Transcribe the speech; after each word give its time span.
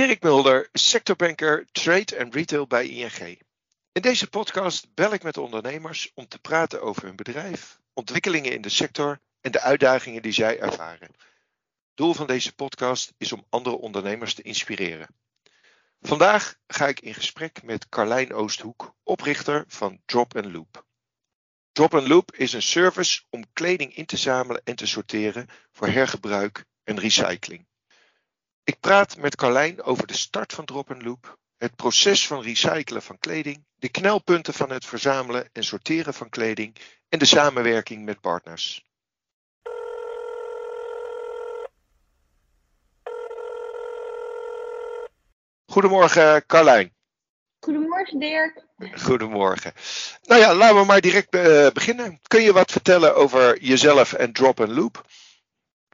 Dirk 0.00 0.22
Mulder, 0.22 0.68
sectorbanker 0.72 1.66
Trade 1.72 2.16
en 2.16 2.30
Retail 2.32 2.66
bij 2.66 2.86
ING. 2.86 3.38
In 3.92 4.02
deze 4.02 4.28
podcast 4.28 4.94
bel 4.94 5.12
ik 5.12 5.22
met 5.22 5.36
ondernemers 5.36 6.12
om 6.14 6.28
te 6.28 6.38
praten 6.38 6.82
over 6.82 7.04
hun 7.04 7.16
bedrijf, 7.16 7.80
ontwikkelingen 7.92 8.52
in 8.52 8.62
de 8.62 8.68
sector 8.68 9.20
en 9.40 9.52
de 9.52 9.60
uitdagingen 9.60 10.22
die 10.22 10.32
zij 10.32 10.58
ervaren. 10.58 11.14
Doel 11.94 12.14
van 12.14 12.26
deze 12.26 12.54
podcast 12.54 13.12
is 13.16 13.32
om 13.32 13.44
andere 13.48 13.76
ondernemers 13.76 14.34
te 14.34 14.42
inspireren. 14.42 15.08
Vandaag 16.00 16.54
ga 16.66 16.88
ik 16.88 17.00
in 17.00 17.14
gesprek 17.14 17.62
met 17.62 17.88
Carlijn 17.88 18.32
Oosthoek, 18.32 18.94
oprichter 19.02 19.64
van 19.68 20.00
Drop 20.04 20.32
Loop. 20.44 20.86
Drop 21.72 21.92
Loop 21.92 22.34
is 22.36 22.52
een 22.52 22.62
service 22.62 23.22
om 23.30 23.52
kleding 23.52 23.96
in 23.96 24.06
te 24.06 24.16
zamelen 24.16 24.62
en 24.64 24.76
te 24.76 24.86
sorteren 24.86 25.48
voor 25.72 25.88
hergebruik 25.88 26.64
en 26.84 27.00
recycling. 27.00 27.68
Ik 28.70 28.80
praat 28.80 29.16
met 29.16 29.36
Carlijn 29.36 29.82
over 29.82 30.06
de 30.06 30.16
start 30.16 30.52
van 30.52 30.64
Drop 30.64 31.02
Loop, 31.02 31.38
het 31.56 31.76
proces 31.76 32.26
van 32.26 32.42
recyclen 32.42 33.02
van 33.02 33.18
kleding, 33.18 33.64
de 33.76 33.88
knelpunten 33.88 34.54
van 34.54 34.70
het 34.70 34.84
verzamelen 34.84 35.48
en 35.52 35.64
sorteren 35.64 36.14
van 36.14 36.28
kleding 36.28 36.76
en 37.08 37.18
de 37.18 37.24
samenwerking 37.24 38.04
met 38.04 38.20
partners. 38.20 38.84
Goedemorgen 45.66 46.46
Carlijn. 46.46 46.94
Goedemorgen 47.60 48.18
Dirk. 48.18 48.64
Goedemorgen. 48.94 49.72
Nou 50.22 50.40
ja, 50.40 50.54
laten 50.54 50.76
we 50.76 50.84
maar 50.84 51.00
direct 51.00 51.34
uh, 51.34 51.70
beginnen. 51.70 52.20
Kun 52.22 52.42
je 52.42 52.52
wat 52.52 52.72
vertellen 52.72 53.14
over 53.14 53.62
jezelf 53.62 54.12
en 54.12 54.32
Drop 54.32 54.58
Loop? 54.58 55.04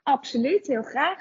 Absoluut, 0.02 0.66
heel 0.66 0.82
graag. 0.82 1.18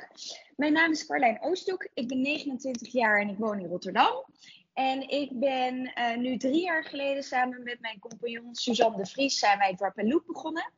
Mijn 0.55 0.73
naam 0.73 0.91
is 0.91 1.05
Carlijn 1.05 1.41
Oosthoek. 1.41 1.89
Ik 1.93 2.07
ben 2.07 2.21
29 2.21 2.91
jaar 2.91 3.21
en 3.21 3.29
ik 3.29 3.37
woon 3.37 3.59
in 3.59 3.67
Rotterdam. 3.67 4.25
En 4.73 5.09
ik 5.09 5.39
ben 5.39 5.91
uh, 5.95 6.15
nu 6.15 6.37
drie 6.37 6.61
jaar 6.61 6.83
geleden 6.83 7.23
samen 7.23 7.63
met 7.63 7.79
mijn 7.79 7.99
compagnon 7.99 8.55
Suzanne 8.55 8.97
de 8.97 9.05
Vries 9.05 9.39
zijn 9.39 9.57
wij 9.57 9.75
Drop 9.75 9.93
Loop 9.95 10.23
begonnen. 10.25 10.73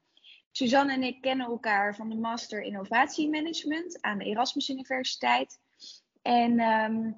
Suzanne 0.52 0.94
en 0.94 1.04
ik 1.04 1.22
kennen 1.22 1.46
elkaar 1.46 1.96
van 1.96 2.10
de 2.10 2.16
Master 2.16 2.62
Innovatie 2.62 3.30
Management 3.30 4.02
aan 4.02 4.18
de 4.18 4.26
Erasmus 4.26 4.70
Universiteit. 4.70 5.60
En 6.22 6.60
um, 6.60 7.18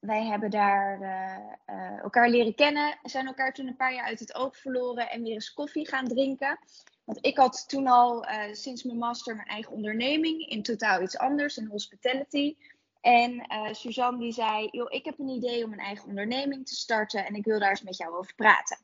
wij 0.00 0.24
hebben 0.24 0.50
daar 0.50 1.00
uh, 1.00 1.76
uh, 1.76 1.98
elkaar 1.98 2.28
leren 2.28 2.54
kennen, 2.54 2.98
zijn 3.02 3.26
elkaar 3.26 3.52
toen 3.52 3.66
een 3.66 3.76
paar 3.76 3.94
jaar 3.94 4.04
uit 4.04 4.20
het 4.20 4.34
oog 4.34 4.56
verloren 4.56 5.10
en 5.10 5.22
weer 5.22 5.32
eens 5.32 5.52
koffie 5.52 5.88
gaan 5.88 6.08
drinken. 6.08 6.58
Want 7.04 7.26
ik 7.26 7.36
had 7.36 7.68
toen 7.68 7.86
al 7.86 8.28
uh, 8.28 8.42
sinds 8.52 8.82
mijn 8.82 8.98
master 8.98 9.34
mijn 9.34 9.48
eigen 9.48 9.72
onderneming 9.72 10.48
in 10.48 10.62
totaal 10.62 11.02
iets 11.02 11.18
anders, 11.18 11.56
in 11.56 11.66
hospitality. 11.66 12.56
En 13.00 13.46
Suzanne 13.72 14.18
die 14.18 14.32
zei, 14.32 14.68
joh, 14.70 14.92
ik 14.92 15.04
heb 15.04 15.18
een 15.18 15.28
idee 15.28 15.64
om 15.64 15.72
een 15.72 15.78
eigen 15.78 16.08
onderneming 16.08 16.66
te 16.66 16.74
starten 16.74 17.26
en 17.26 17.34
ik 17.34 17.44
wil 17.44 17.58
daar 17.58 17.70
eens 17.70 17.82
met 17.82 17.96
jou 17.96 18.14
over 18.14 18.34
praten. 18.34 18.78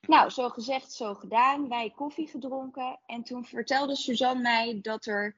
Nou, 0.00 0.30
zo 0.30 0.48
gezegd, 0.48 0.92
zo 0.92 1.14
gedaan. 1.14 1.68
Wij 1.68 1.92
koffie 1.96 2.28
gedronken. 2.28 2.98
En 3.06 3.22
toen 3.22 3.44
vertelde 3.44 3.96
Suzanne 3.96 4.42
mij 4.42 4.78
dat 4.82 5.06
er 5.06 5.36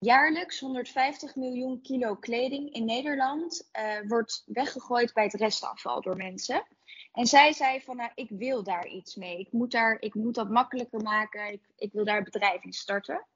jaarlijks 0.00 0.60
150 0.60 1.36
miljoen 1.36 1.80
kilo 1.80 2.14
kleding 2.14 2.72
in 2.72 2.84
Nederland 2.84 3.70
uh, 3.78 4.08
wordt 4.08 4.42
weggegooid 4.46 5.12
bij 5.12 5.24
het 5.24 5.34
restafval 5.34 6.00
door 6.00 6.16
mensen. 6.16 6.66
En 7.12 7.26
zij 7.26 7.52
zei 7.52 7.80
van, 7.80 7.96
nou, 7.96 8.10
ik 8.14 8.28
wil 8.30 8.62
daar 8.62 8.86
iets 8.86 9.14
mee. 9.14 9.38
Ik 9.38 9.52
moet, 9.52 9.70
daar, 9.70 9.96
ik 10.00 10.14
moet 10.14 10.34
dat 10.34 10.50
makkelijker 10.50 11.02
maken. 11.02 11.52
Ik, 11.52 11.62
ik 11.76 11.92
wil 11.92 12.04
daar 12.04 12.16
een 12.16 12.24
bedrijf 12.24 12.64
in 12.64 12.72
starten. 12.72 13.26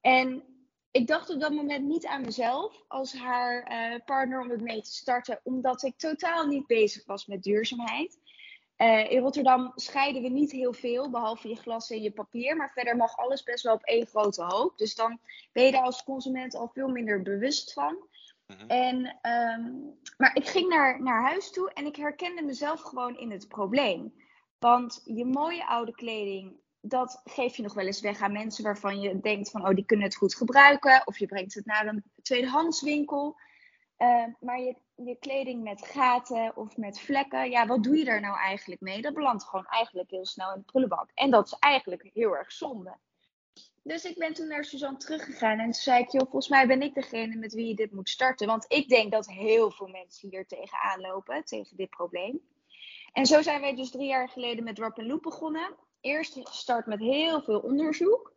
En 0.00 0.42
ik 0.90 1.06
dacht 1.06 1.30
op 1.30 1.40
dat 1.40 1.52
moment 1.52 1.84
niet 1.84 2.06
aan 2.06 2.20
mezelf 2.20 2.84
als 2.88 3.14
haar 3.14 3.72
uh, 3.72 4.00
partner 4.04 4.40
om 4.40 4.50
het 4.50 4.60
mee 4.60 4.82
te 4.82 4.92
starten, 4.92 5.40
omdat 5.42 5.82
ik 5.82 5.96
totaal 5.96 6.46
niet 6.46 6.66
bezig 6.66 7.04
was 7.06 7.26
met 7.26 7.42
duurzaamheid. 7.42 8.18
Uh, 8.82 9.10
in 9.10 9.20
Rotterdam 9.20 9.72
scheiden 9.74 10.22
we 10.22 10.28
niet 10.28 10.52
heel 10.52 10.72
veel, 10.72 11.10
behalve 11.10 11.48
je 11.48 11.56
glas 11.56 11.90
en 11.90 12.02
je 12.02 12.10
papier. 12.10 12.56
Maar 12.56 12.70
verder 12.70 12.96
mag 12.96 13.16
alles 13.16 13.42
best 13.42 13.64
wel 13.64 13.74
op 13.74 13.82
één 13.82 14.06
grote 14.06 14.44
hoop. 14.44 14.78
Dus 14.78 14.94
dan 14.94 15.18
ben 15.52 15.64
je 15.64 15.72
daar 15.72 15.82
als 15.82 16.04
consument 16.04 16.54
al 16.54 16.68
veel 16.68 16.88
minder 16.88 17.22
bewust 17.22 17.72
van. 17.72 17.96
Mm-hmm. 18.46 18.68
En, 18.68 18.96
um, 19.22 19.98
maar 20.16 20.36
ik 20.36 20.46
ging 20.46 20.68
naar, 20.68 21.02
naar 21.02 21.22
huis 21.22 21.50
toe 21.50 21.72
en 21.72 21.86
ik 21.86 21.96
herkende 21.96 22.42
mezelf 22.42 22.80
gewoon 22.80 23.18
in 23.18 23.30
het 23.30 23.48
probleem. 23.48 24.14
Want 24.58 25.00
je 25.04 25.24
mooie 25.24 25.66
oude 25.66 25.92
kleding, 25.92 26.56
dat 26.80 27.20
geef 27.24 27.56
je 27.56 27.62
nog 27.62 27.74
wel 27.74 27.86
eens 27.86 28.00
weg 28.00 28.20
aan 28.20 28.32
mensen 28.32 28.64
waarvan 28.64 29.00
je 29.00 29.20
denkt 29.20 29.50
van, 29.50 29.68
oh, 29.68 29.74
die 29.74 29.84
kunnen 29.84 30.06
het 30.06 30.16
goed 30.16 30.34
gebruiken. 30.34 31.02
Of 31.04 31.18
je 31.18 31.26
brengt 31.26 31.54
het 31.54 31.66
naar 31.66 31.86
een 31.86 32.04
tweedehandswinkel. 32.22 33.36
Uh, 33.98 34.24
maar 34.40 34.60
je, 34.60 34.76
je 34.94 35.16
kleding 35.18 35.62
met 35.62 35.86
gaten 35.86 36.56
of 36.56 36.76
met 36.76 37.00
vlekken, 37.00 37.50
ja, 37.50 37.66
wat 37.66 37.82
doe 37.82 37.96
je 37.96 38.04
daar 38.04 38.20
nou 38.20 38.38
eigenlijk 38.38 38.80
mee? 38.80 39.02
Dat 39.02 39.14
belandt 39.14 39.44
gewoon 39.44 39.66
eigenlijk 39.66 40.10
heel 40.10 40.26
snel 40.26 40.52
in 40.52 40.58
de 40.58 40.64
prullenbak. 40.64 41.10
En 41.14 41.30
dat 41.30 41.46
is 41.46 41.56
eigenlijk 41.58 42.10
heel 42.12 42.36
erg 42.36 42.52
zonde. 42.52 42.98
Dus 43.82 44.04
ik 44.04 44.18
ben 44.18 44.34
toen 44.34 44.48
naar 44.48 44.64
Suzanne 44.64 44.98
teruggegaan 44.98 45.58
en 45.58 45.64
toen 45.64 45.74
zei 45.74 46.02
ik, 46.02 46.10
joh, 46.10 46.22
volgens 46.22 46.48
mij 46.48 46.66
ben 46.66 46.82
ik 46.82 46.94
degene 46.94 47.36
met 47.36 47.52
wie 47.52 47.66
je 47.66 47.74
dit 47.74 47.92
moet 47.92 48.08
starten. 48.08 48.46
Want 48.46 48.64
ik 48.68 48.88
denk 48.88 49.12
dat 49.12 49.26
heel 49.28 49.70
veel 49.70 49.88
mensen 49.88 50.28
hier 50.28 50.46
tegenaan 50.46 51.00
lopen, 51.00 51.44
tegen 51.44 51.76
dit 51.76 51.90
probleem. 51.90 52.40
En 53.12 53.26
zo 53.26 53.42
zijn 53.42 53.60
wij 53.60 53.74
dus 53.74 53.90
drie 53.90 54.06
jaar 54.06 54.28
geleden 54.28 54.64
met 54.64 54.76
Drop 54.76 54.96
Loop 54.96 55.22
begonnen. 55.22 55.76
Eerst 56.00 56.38
gestart 56.42 56.86
met 56.86 56.98
heel 56.98 57.42
veel 57.42 57.58
onderzoek. 57.58 58.32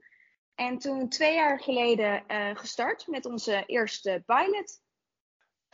En 0.56 0.78
toen 0.78 1.10
twee 1.10 1.34
jaar 1.34 1.60
geleden 1.60 2.24
uh, 2.28 2.56
gestart 2.56 3.08
met 3.08 3.26
onze 3.26 3.64
eerste 3.66 4.24
pilot. 4.26 4.82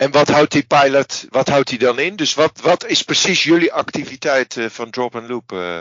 En 0.02 0.10
wat 0.10 0.28
houdt 0.28 0.52
die 0.52 0.66
pilot, 0.66 1.26
wat 1.28 1.48
houdt 1.48 1.68
die 1.68 1.78
dan 1.78 1.98
in? 1.98 2.16
Dus 2.16 2.34
wat, 2.34 2.60
wat 2.60 2.86
is 2.86 3.02
precies 3.02 3.42
jullie 3.42 3.72
activiteit 3.72 4.56
uh, 4.56 4.68
van 4.68 4.90
Drop 4.90 5.14
and 5.16 5.28
Loop? 5.28 5.52
Uh? 5.52 5.80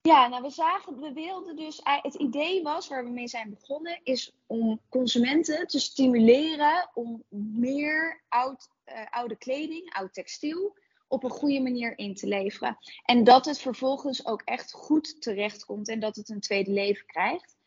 Ja, 0.00 0.28
nou 0.28 0.42
we 0.42 0.50
zagen, 0.50 1.00
we 1.00 1.12
wilden 1.12 1.56
dus, 1.56 1.80
het 1.82 2.14
idee 2.14 2.62
was 2.62 2.88
waar 2.88 3.04
we 3.04 3.10
mee 3.10 3.28
zijn 3.28 3.50
begonnen, 3.50 4.00
is 4.02 4.32
om 4.46 4.80
consumenten 4.88 5.66
te 5.66 5.78
stimuleren 5.78 6.90
om 6.94 7.22
meer 7.58 8.22
oud, 8.28 8.68
oude 9.10 9.36
kleding, 9.36 9.94
oud 9.94 10.14
textiel, 10.14 10.76
op 11.08 11.24
een 11.24 11.30
goede 11.30 11.60
manier 11.60 11.98
in 11.98 12.14
te 12.14 12.26
leveren. 12.26 12.78
En 13.04 13.24
dat 13.24 13.44
het 13.44 13.58
vervolgens 13.58 14.26
ook 14.26 14.42
echt 14.44 14.72
goed 14.72 15.22
terechtkomt 15.22 15.88
en 15.88 16.00
dat 16.00 16.16
het 16.16 16.28
een 16.28 16.40
tweede 16.40 16.70
leven 16.70 17.06
krijgt. 17.06 17.57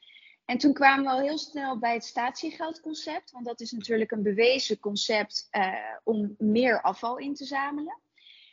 En 0.45 0.57
toen 0.57 0.73
kwamen 0.73 1.05
we 1.05 1.11
al 1.11 1.19
heel 1.19 1.37
snel 1.37 1.79
bij 1.79 1.93
het 1.93 2.05
statiegeldconcept, 2.05 3.31
want 3.31 3.45
dat 3.45 3.61
is 3.61 3.71
natuurlijk 3.71 4.11
een 4.11 4.23
bewezen 4.23 4.79
concept 4.79 5.47
uh, 5.51 5.73
om 6.03 6.35
meer 6.37 6.81
afval 6.81 7.17
in 7.17 7.33
te 7.35 7.45
zamelen. 7.45 7.99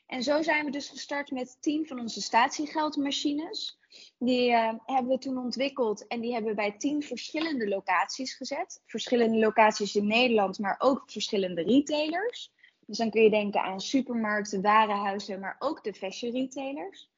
En 0.06 0.22
zo 0.22 0.42
zijn 0.42 0.64
we 0.64 0.70
dus 0.70 0.88
gestart 0.88 1.30
met 1.30 1.56
tien 1.60 1.86
van 1.86 2.00
onze 2.00 2.20
statiegeldmachines. 2.20 3.78
Die 4.18 4.50
uh, 4.50 4.72
hebben 4.84 5.12
we 5.12 5.18
toen 5.18 5.38
ontwikkeld 5.38 6.06
en 6.06 6.20
die 6.20 6.32
hebben 6.32 6.50
we 6.50 6.56
bij 6.56 6.76
tien 6.78 7.02
verschillende 7.02 7.68
locaties 7.68 8.34
gezet. 8.34 8.82
Verschillende 8.86 9.38
locaties 9.38 9.96
in 9.96 10.06
Nederland, 10.06 10.58
maar 10.58 10.76
ook 10.78 11.02
verschillende 11.06 11.62
retailers. 11.62 12.52
Dus 12.86 12.98
dan 12.98 13.10
kun 13.10 13.22
je 13.22 13.30
denken 13.30 13.62
aan 13.62 13.80
supermarkten, 13.80 14.62
warenhuizen, 14.62 15.40
maar 15.40 15.56
ook 15.58 15.84
de 15.84 15.94
fashion 15.94 16.32
retailers. 16.32 17.10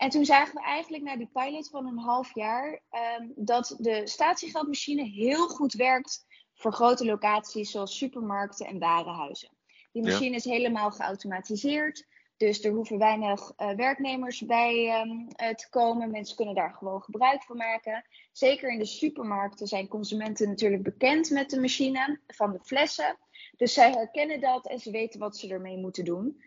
En 0.00 0.10
toen 0.10 0.24
zagen 0.24 0.54
we 0.54 0.62
eigenlijk 0.62 1.02
na 1.02 1.16
die 1.16 1.30
pilot 1.32 1.68
van 1.68 1.86
een 1.86 1.98
half 1.98 2.34
jaar 2.34 2.82
um, 3.18 3.32
dat 3.36 3.76
de 3.78 4.06
statiegeldmachine 4.06 5.04
heel 5.04 5.48
goed 5.48 5.72
werkt 5.72 6.26
voor 6.54 6.72
grote 6.72 7.04
locaties 7.04 7.70
zoals 7.70 7.96
supermarkten 7.96 8.66
en 8.66 8.78
warenhuizen. 8.78 9.50
Die 9.92 10.02
machine 10.02 10.30
ja. 10.30 10.36
is 10.36 10.44
helemaal 10.44 10.90
geautomatiseerd. 10.90 12.06
Dus 12.36 12.64
er 12.64 12.72
hoeven 12.72 12.98
weinig 12.98 13.52
uh, 13.56 13.70
werknemers 13.70 14.40
bij 14.40 15.00
um, 15.00 15.28
uh, 15.42 15.48
te 15.48 15.68
komen. 15.70 16.10
Mensen 16.10 16.36
kunnen 16.36 16.54
daar 16.54 16.74
gewoon 16.74 17.02
gebruik 17.02 17.42
van 17.42 17.56
maken. 17.56 18.04
Zeker 18.32 18.72
in 18.72 18.78
de 18.78 18.84
supermarkten 18.84 19.66
zijn 19.66 19.88
consumenten 19.88 20.48
natuurlijk 20.48 20.82
bekend 20.82 21.30
met 21.30 21.50
de 21.50 21.60
machine 21.60 22.20
van 22.26 22.52
de 22.52 22.60
flessen. 22.62 23.18
Dus 23.56 23.72
zij 23.72 23.90
herkennen 23.90 24.40
dat 24.40 24.66
en 24.66 24.78
ze 24.78 24.90
weten 24.90 25.20
wat 25.20 25.36
ze 25.36 25.48
ermee 25.48 25.76
moeten 25.76 26.04
doen. 26.04 26.42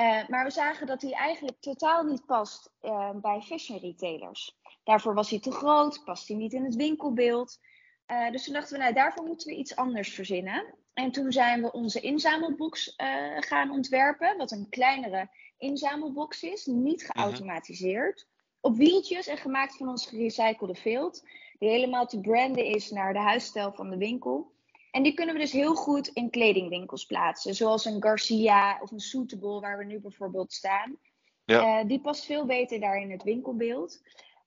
Uh, 0.00 0.28
maar 0.28 0.44
we 0.44 0.50
zagen 0.50 0.86
dat 0.86 1.02
hij 1.02 1.12
eigenlijk 1.12 1.60
totaal 1.60 2.02
niet 2.04 2.26
past 2.26 2.70
uh, 2.82 3.10
bij 3.14 3.40
fashion 3.40 3.78
retailers. 3.78 4.58
Daarvoor 4.84 5.14
was 5.14 5.30
hij 5.30 5.40
te 5.40 5.52
groot, 5.52 6.04
past 6.04 6.28
hij 6.28 6.36
niet 6.36 6.52
in 6.52 6.64
het 6.64 6.74
winkelbeeld. 6.74 7.58
Uh, 8.06 8.30
dus 8.30 8.44
toen 8.44 8.54
dachten 8.54 8.76
we, 8.76 8.82
nou 8.82 8.94
daarvoor 8.94 9.26
moeten 9.26 9.48
we 9.48 9.56
iets 9.56 9.76
anders 9.76 10.14
verzinnen. 10.14 10.74
En 10.92 11.10
toen 11.10 11.32
zijn 11.32 11.62
we 11.62 11.72
onze 11.72 12.00
inzamelbox 12.00 12.94
gaan 13.38 13.70
ontwerpen, 13.70 14.36
wat 14.36 14.50
een 14.50 14.68
kleinere 14.68 15.28
inzamelbox 15.58 16.42
is, 16.42 16.66
niet 16.66 17.02
mhm. 17.02 17.12
geautomatiseerd. 17.12 18.26
Op 18.60 18.76
wieltjes 18.76 19.26
en 19.26 19.36
gemaakt 19.36 19.76
van 19.76 19.88
ons 19.88 20.06
gerecyclede 20.06 20.74
vilt, 20.74 21.22
die 21.58 21.68
helemaal 21.68 22.06
te 22.06 22.20
branden 22.20 22.64
is 22.64 22.90
naar 22.90 23.12
de 23.12 23.18
huisstijl 23.18 23.72
van 23.72 23.90
de 23.90 23.96
winkel. 23.96 24.52
En 24.90 25.02
die 25.02 25.14
kunnen 25.14 25.34
we 25.34 25.40
dus 25.40 25.52
heel 25.52 25.74
goed 25.74 26.08
in 26.08 26.30
kledingwinkels 26.30 27.04
plaatsen. 27.04 27.54
Zoals 27.54 27.84
een 27.84 28.02
Garcia 28.02 28.78
of 28.82 28.90
een 28.90 29.00
Suitable, 29.00 29.60
waar 29.60 29.78
we 29.78 29.84
nu 29.84 30.00
bijvoorbeeld 30.00 30.52
staan. 30.52 30.98
Ja. 31.44 31.80
Uh, 31.80 31.88
die 31.88 32.00
past 32.00 32.24
veel 32.24 32.46
beter 32.46 32.80
daar 32.80 33.00
in 33.00 33.10
het 33.10 33.22
winkelbeeld. 33.22 34.02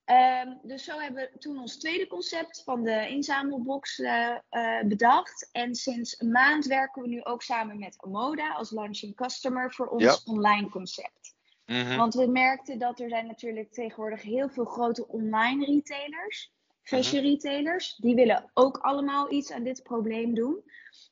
Ehm, 0.06 0.54
dus 0.64 0.84
zo 0.84 1.00
hebben 1.00 1.30
we 1.32 1.38
toen 1.40 1.60
ons 1.60 1.78
tweede 1.78 2.08
concept 2.08 2.62
van 2.64 2.84
de 2.84 3.08
inzamelbox 3.10 4.00
uh, 4.00 4.38
bedacht. 4.86 5.50
En 5.52 5.76
sinds 5.76 6.20
een 6.20 6.32
maand 6.32 6.66
werken 6.66 7.02
we 7.02 7.08
nu 7.08 7.24
ook 7.24 7.42
samen 7.42 7.80
met 7.80 7.96
Amoda 7.98 8.54
als 8.54 8.72
launching 8.72 9.16
customer 9.16 9.74
voor 9.74 9.88
ons 9.88 10.24
online 10.24 10.70
concept. 10.70 11.36
Mhm. 11.66 11.98
Want 11.98 12.14
we 12.14 12.28
merkten 12.28 12.80
dat 12.80 13.00
er 13.00 13.10
zijn 13.10 13.28
natuurlijk 13.28 13.72
tegenwoordig 13.72 14.22
heel 14.22 14.50
veel 14.50 14.66
grote 14.66 15.08
online 15.08 15.66
retailers, 15.66 16.52
fashion 16.84 17.22
mhm. 17.22 17.32
retailers. 17.32 17.96
Die 17.96 18.16
willen 18.16 18.52
ook 18.54 18.78
allemaal 18.78 19.32
iets 19.32 19.52
aan 19.52 19.64
dit 19.64 19.84
probleem 19.84 20.34
doen. 20.34 20.64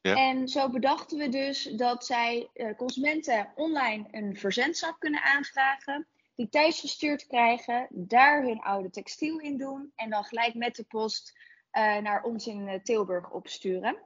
Ja. 0.01 0.15
En 0.15 0.47
zo 0.47 0.69
bedachten 0.69 1.18
we 1.18 1.29
dus 1.29 1.63
dat 1.63 2.06
zij 2.06 2.50
uh, 2.53 2.75
consumenten 2.75 3.51
online 3.56 4.07
een 4.12 4.38
verzendstap 4.38 5.00
kunnen 5.00 5.21
aanvragen 5.21 6.07
die 6.35 6.50
thuis 6.50 6.79
gestuurd 6.79 7.27
krijgen, 7.27 7.88
daar 7.89 8.44
hun 8.44 8.59
oude 8.59 8.89
textiel 8.89 9.39
in 9.39 9.57
doen 9.57 9.91
en 9.95 10.09
dan 10.09 10.23
gelijk 10.23 10.53
met 10.53 10.75
de 10.75 10.83
post 10.83 11.38
uh, 11.73 11.97
naar 11.97 12.23
ons 12.23 12.47
in 12.47 12.68
uh, 12.68 12.73
Tilburg 12.83 13.31
opsturen. 13.31 13.97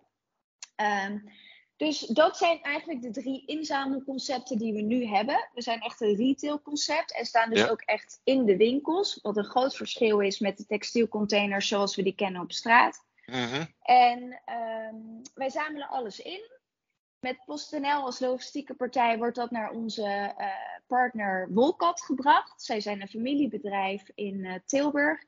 Um, 1.07 1.23
dus 1.77 2.00
dat 2.00 2.38
zijn 2.38 2.62
eigenlijk 2.62 3.01
de 3.01 3.12
drie 3.12 3.45
inzamelconcepten 3.45 4.57
die 4.57 4.74
we 4.74 4.81
nu 4.81 5.06
hebben. 5.06 5.50
We 5.54 5.62
zijn 5.62 5.80
echt 5.80 6.01
een 6.01 6.16
retailconcept 6.16 7.18
en 7.18 7.25
staan 7.25 7.50
dus 7.50 7.69
ook 7.69 7.81
echt 7.81 8.22
in 8.24 8.45
de 8.45 8.57
winkels. 8.57 9.19
Wat 9.22 9.38
een 9.38 9.44
groot 9.44 9.75
verschil 9.75 10.19
is 10.19 10.39
met 10.39 10.57
de 10.57 10.66
textielcontainers 10.66 11.68
zoals 11.68 11.95
we 11.95 12.04
die 12.04 12.16
kennen 12.16 12.42
op 12.42 12.51
straat. 12.51 13.04
Mm 13.25 13.68
En 13.81 14.42
um, 14.94 15.22
wij 15.33 15.50
zamelen 15.50 15.88
alles 15.88 16.19
in. 16.19 16.54
Met 17.19 17.45
PostNL 17.45 18.04
als 18.04 18.19
logistieke 18.19 18.74
partij 18.74 19.18
wordt 19.18 19.36
dat 19.36 19.51
naar 19.51 19.72
onze 19.72 20.33
uh, 20.38 20.48
partner 20.88 21.48
Wolcat 21.51 22.01
gebracht. 22.01 22.63
Zij 22.63 22.80
zijn 22.80 23.01
een 23.01 23.07
familiebedrijf 23.07 24.04
in 24.13 24.36
uh, 24.36 24.54
Tilburg. 24.66 25.24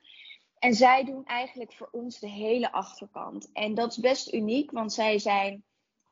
En 0.59 0.73
zij 0.73 1.03
doen 1.03 1.25
eigenlijk 1.25 1.73
voor 1.73 1.89
ons 1.91 2.19
de 2.19 2.29
hele 2.29 2.71
achterkant. 2.71 3.49
En 3.53 3.73
dat 3.73 3.91
is 3.91 3.97
best 3.97 4.33
uniek, 4.33 4.71
want 4.71 4.94
zij 4.94 5.19
zijn 5.19 5.63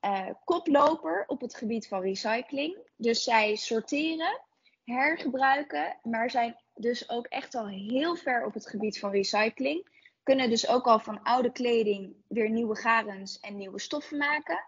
uh, 0.05 0.29
koploper 0.43 1.23
op 1.27 1.41
het 1.41 1.55
gebied 1.55 1.87
van 1.87 2.01
recycling. 2.01 2.77
Dus 2.95 3.23
zij 3.23 3.55
sorteren, 3.55 4.41
hergebruiken, 4.83 5.97
maar 6.03 6.29
zijn 6.29 6.55
dus 6.73 7.09
ook 7.09 7.25
echt 7.25 7.55
al 7.55 7.67
heel 7.67 8.15
ver 8.15 8.45
op 8.45 8.53
het 8.53 8.69
gebied 8.69 8.99
van 8.99 9.11
recycling. 9.11 9.93
Kunnen 10.23 10.49
dus 10.49 10.67
ook 10.67 10.85
al 10.85 10.99
van 10.99 11.23
oude 11.23 11.51
kleding 11.51 12.15
weer 12.27 12.49
nieuwe 12.49 12.75
garens 12.75 13.39
en 13.39 13.55
nieuwe 13.55 13.79
stoffen 13.79 14.17
maken. 14.17 14.63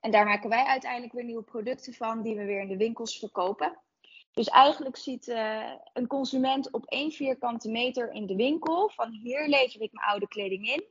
En 0.00 0.10
daar 0.10 0.24
maken 0.24 0.50
wij 0.50 0.64
uiteindelijk 0.64 1.12
weer 1.12 1.24
nieuwe 1.24 1.42
producten 1.42 1.94
van 1.94 2.22
die 2.22 2.36
we 2.36 2.44
weer 2.44 2.60
in 2.60 2.68
de 2.68 2.76
winkels 2.76 3.18
verkopen. 3.18 3.78
Dus 4.32 4.48
eigenlijk 4.48 4.96
ziet 4.96 5.28
uh, 5.28 5.72
een 5.92 6.06
consument 6.06 6.72
op 6.72 6.86
één 6.86 7.12
vierkante 7.12 7.70
meter 7.70 8.12
in 8.12 8.26
de 8.26 8.36
winkel 8.36 8.90
van 8.94 9.10
hier 9.10 9.48
lever 9.48 9.80
ik 9.80 9.92
mijn 9.92 10.06
oude 10.06 10.28
kleding 10.28 10.68
in. 10.68 10.84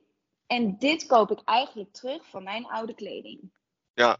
En 0.46 0.78
dit 0.78 1.06
koop 1.06 1.30
ik 1.30 1.40
eigenlijk 1.44 1.92
terug 1.92 2.26
van 2.26 2.42
mijn 2.42 2.66
oude 2.66 2.94
kleding. 2.94 3.50
Ja, 3.96 4.18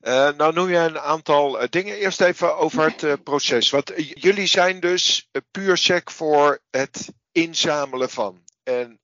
uh, 0.00 0.30
nou 0.36 0.52
noem 0.52 0.68
je 0.68 0.76
een 0.76 0.98
aantal 0.98 1.62
uh, 1.62 1.68
dingen. 1.68 1.96
Eerst 1.96 2.20
even 2.20 2.56
over 2.56 2.82
het 2.82 3.02
uh, 3.02 3.12
proces. 3.24 3.70
Want 3.70 3.92
jullie 3.96 4.46
zijn 4.46 4.80
dus 4.80 5.30
puur 5.50 5.76
sec 5.76 6.10
voor 6.10 6.60
het 6.70 7.12
inzamelen 7.32 8.10
van. 8.10 8.44
En 8.62 9.00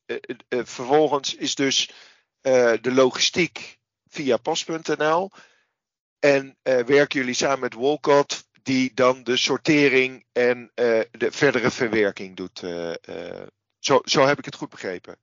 vervolgens 0.48 1.34
is 1.34 1.54
dus 1.54 1.90
de 2.42 2.92
logistiek 2.92 3.78
via 4.08 4.36
post.nl. 4.36 5.30
En 6.18 6.56
werken 6.62 7.18
jullie 7.18 7.34
samen 7.34 7.60
met 7.60 7.74
Wolcott, 7.74 8.48
die 8.62 8.94
dan 8.94 9.22
de 9.22 9.36
sortering 9.36 10.26
en 10.32 10.70
de 10.74 11.28
verdere 11.30 11.70
verwerking 11.70 12.36
doet. 12.36 12.58
zo, 13.78 14.00
zo 14.04 14.26
heb 14.26 14.38
ik 14.38 14.44
het 14.44 14.54
goed 14.54 14.70
begrepen. 14.70 15.18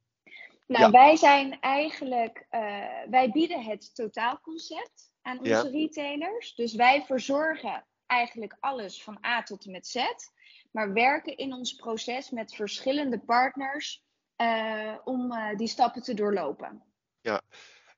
Nou, 0.80 0.92
wij 0.92 1.16
zijn 1.16 1.60
eigenlijk, 1.60 2.46
uh, 2.52 2.60
wij 3.10 3.30
bieden 3.32 3.64
het 3.64 3.96
totaalconcept 3.96 5.12
aan 5.22 5.40
onze 5.40 5.70
retailers. 5.70 6.56
Dus 6.56 6.74
wij 6.74 7.04
verzorgen 7.06 7.86
eigenlijk 8.06 8.58
alles 8.60 9.04
van 9.04 9.26
A 9.26 9.44
tot 9.44 9.66
en 9.66 9.72
met 9.72 9.88
Z. 9.88 9.98
Maar 10.72 10.94
werken 10.94 11.38
in 11.38 11.54
ons 11.54 11.74
proces 11.74 12.30
met 12.30 12.56
verschillende 12.56 13.20
partners 13.20 14.04
uh, 14.42 14.94
om 15.04 15.32
uh, 15.32 15.56
die 15.56 15.68
stappen 15.68 16.02
te 16.02 16.14
doorlopen. 16.14 16.84
Ja, 17.22 17.42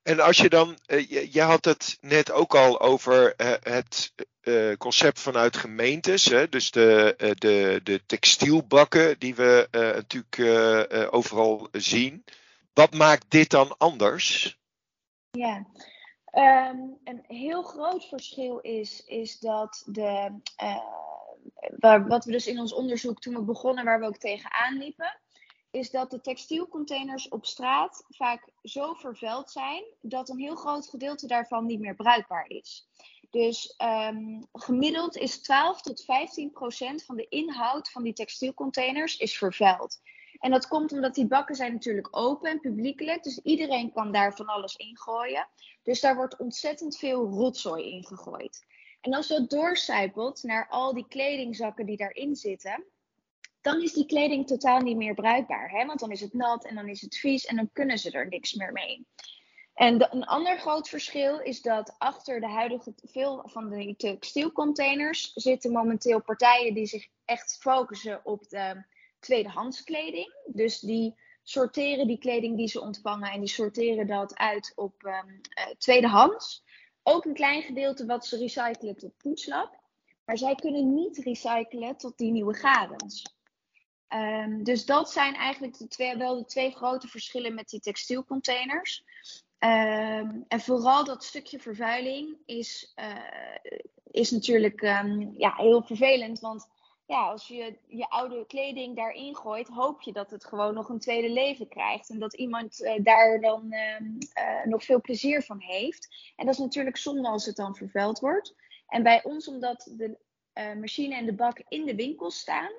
en 0.02 0.20
als 0.20 0.36
je 0.36 0.48
dan, 0.48 0.78
je, 0.86 1.28
je, 1.32 1.40
had 1.40 1.64
het 1.64 1.98
net 2.00 2.30
ook 2.30 2.54
al 2.54 2.80
over 2.80 3.34
het 3.62 4.14
concept 4.78 5.20
vanuit 5.20 5.56
gemeentes. 5.56 6.24
Hè? 6.24 6.48
Dus 6.48 6.70
de, 6.70 7.14
de, 7.38 7.80
de 7.82 8.02
textielbakken 8.06 9.18
die 9.18 9.34
we 9.34 9.68
natuurlijk 9.70 11.12
overal 11.12 11.68
zien. 11.72 12.24
Wat 12.74 12.94
maakt 12.94 13.30
dit 13.30 13.50
dan 13.50 13.78
anders? 13.78 14.58
Ja, 15.30 15.66
um, 16.32 16.98
een 17.04 17.24
heel 17.26 17.62
groot 17.62 18.04
verschil 18.04 18.58
is, 18.58 19.04
is 19.04 19.38
dat 19.38 19.82
de, 19.86 20.40
waar, 21.78 22.06
wat 22.06 22.24
we 22.24 22.32
dus 22.32 22.46
in 22.46 22.58
ons 22.58 22.74
onderzoek 22.74 23.20
toen 23.20 23.34
we 23.34 23.42
begonnen, 23.42 23.84
waar 23.84 24.00
we 24.00 24.06
ook 24.06 24.18
tegenaan 24.18 24.78
liepen, 24.78 25.20
is 25.70 25.90
dat 25.90 26.10
de 26.10 26.20
textielcontainers 26.20 27.28
op 27.28 27.46
straat 27.46 28.04
vaak 28.08 28.48
zo 28.62 28.92
vervuild 28.92 29.50
zijn 29.50 29.84
dat 30.00 30.28
een 30.28 30.38
heel 30.38 30.56
groot 30.56 30.88
gedeelte 30.88 31.26
daarvan 31.26 31.66
niet 31.66 31.80
meer 31.80 31.94
bruikbaar 31.94 32.48
is. 32.48 32.88
Dus 33.30 33.74
um, 33.78 34.46
gemiddeld 34.52 35.16
is 35.16 35.42
12 35.42 35.80
tot 35.80 36.04
15 36.04 36.50
procent 36.50 37.04
van 37.04 37.16
de 37.16 37.28
inhoud 37.28 37.90
van 37.90 38.02
die 38.02 38.12
textielcontainers 38.12 39.16
is 39.16 39.38
vervuild. 39.38 40.00
En 40.44 40.50
dat 40.50 40.68
komt 40.68 40.92
omdat 40.92 41.14
die 41.14 41.26
bakken 41.26 41.54
zijn 41.54 41.72
natuurlijk 41.72 42.16
open 42.16 42.50
en 42.50 42.60
publiekelijk. 42.60 43.22
Dus 43.22 43.38
iedereen 43.38 43.92
kan 43.92 44.12
daar 44.12 44.34
van 44.34 44.46
alles 44.46 44.76
ingooien. 44.76 45.48
Dus 45.82 46.00
daar 46.00 46.16
wordt 46.16 46.36
ontzettend 46.36 46.96
veel 46.96 47.26
rotzooi 47.28 47.90
in 47.90 48.04
gegooid. 48.06 48.66
En 49.00 49.14
als 49.14 49.26
dat 49.26 49.50
doorcijpelt 49.50 50.42
naar 50.42 50.68
al 50.68 50.94
die 50.94 51.06
kledingzakken 51.08 51.86
die 51.86 51.96
daarin 51.96 52.36
zitten, 52.36 52.84
dan 53.60 53.82
is 53.82 53.92
die 53.92 54.06
kleding 54.06 54.46
totaal 54.46 54.80
niet 54.80 54.96
meer 54.96 55.14
bruikbaar. 55.14 55.70
Hè? 55.70 55.86
Want 55.86 56.00
dan 56.00 56.10
is 56.10 56.20
het 56.20 56.32
nat 56.32 56.64
en 56.64 56.74
dan 56.74 56.88
is 56.88 57.00
het 57.00 57.16
vies 57.16 57.44
en 57.44 57.56
dan 57.56 57.70
kunnen 57.72 57.98
ze 57.98 58.10
er 58.10 58.28
niks 58.28 58.54
meer 58.54 58.72
mee. 58.72 59.06
En 59.74 60.12
een 60.14 60.24
ander 60.24 60.58
groot 60.58 60.88
verschil 60.88 61.38
is 61.38 61.62
dat 61.62 61.94
achter 61.98 62.40
de 62.40 62.48
huidige 62.48 62.94
veel 62.96 63.42
van 63.44 63.70
de 63.70 63.94
textielcontainers 63.96 65.32
zitten 65.32 65.72
momenteel 65.72 66.22
partijen 66.22 66.74
die 66.74 66.86
zich 66.86 67.08
echt 67.24 67.58
focussen 67.60 68.20
op 68.24 68.48
de 68.48 68.84
tweedehands 69.24 69.82
kleding. 69.82 70.34
Dus 70.46 70.80
die 70.80 71.14
sorteren 71.42 72.06
die 72.06 72.18
kleding 72.18 72.56
die 72.56 72.68
ze 72.68 72.80
ontvangen 72.80 73.30
en 73.30 73.40
die 73.40 73.48
sorteren 73.48 74.06
dat 74.06 74.36
uit 74.36 74.72
op 74.74 75.02
um, 75.02 75.40
uh, 75.58 75.74
tweedehands. 75.78 76.64
Ook 77.02 77.24
een 77.24 77.34
klein 77.34 77.62
gedeelte 77.62 78.06
wat 78.06 78.26
ze 78.26 78.38
recyclen 78.38 78.96
tot 78.96 79.16
poetslab. 79.16 79.82
Maar 80.24 80.38
zij 80.38 80.54
kunnen 80.54 80.94
niet 80.94 81.18
recyclen 81.18 81.96
tot 81.96 82.18
die 82.18 82.30
nieuwe 82.30 82.54
garens. 82.54 83.36
Um, 84.08 84.64
dus 84.64 84.84
dat 84.84 85.10
zijn 85.10 85.34
eigenlijk 85.34 85.78
de 85.78 85.88
twee, 85.88 86.16
wel 86.16 86.36
de 86.36 86.44
twee 86.44 86.70
grote 86.70 87.08
verschillen 87.08 87.54
met 87.54 87.68
die 87.68 87.80
textielcontainers. 87.80 89.04
Um, 89.58 90.44
en 90.48 90.60
vooral 90.60 91.04
dat 91.04 91.24
stukje 91.24 91.58
vervuiling 91.58 92.38
is, 92.46 92.92
uh, 92.96 93.84
is 94.10 94.30
natuurlijk 94.30 94.80
ja, 95.36 95.54
heel 95.56 95.82
vervelend. 95.82 96.40
Want 96.40 96.66
ja, 97.06 97.28
als 97.28 97.48
je 97.48 97.78
je 97.86 98.08
oude 98.08 98.46
kleding 98.46 98.96
daarin 98.96 99.36
gooit, 99.36 99.68
hoop 99.68 100.02
je 100.02 100.12
dat 100.12 100.30
het 100.30 100.44
gewoon 100.44 100.74
nog 100.74 100.88
een 100.88 100.98
tweede 100.98 101.30
leven 101.30 101.68
krijgt. 101.68 102.10
En 102.10 102.18
dat 102.18 102.34
iemand 102.34 102.80
uh, 102.80 102.92
daar 103.02 103.40
dan 103.40 103.72
uh, 103.72 104.64
nog 104.64 104.84
veel 104.84 105.00
plezier 105.00 105.42
van 105.42 105.60
heeft. 105.60 106.32
En 106.36 106.46
dat 106.46 106.54
is 106.54 106.60
natuurlijk 106.60 106.96
zonde 106.96 107.28
als 107.28 107.46
het 107.46 107.56
dan 107.56 107.76
vervuild 107.76 108.20
wordt. 108.20 108.54
En 108.88 109.02
bij 109.02 109.24
ons, 109.24 109.48
omdat 109.48 109.90
de 109.96 110.18
uh, 110.54 110.74
machine 110.74 111.16
en 111.16 111.26
de 111.26 111.34
bak 111.34 111.62
in 111.68 111.84
de 111.84 111.94
winkel 111.94 112.30
staan, 112.30 112.70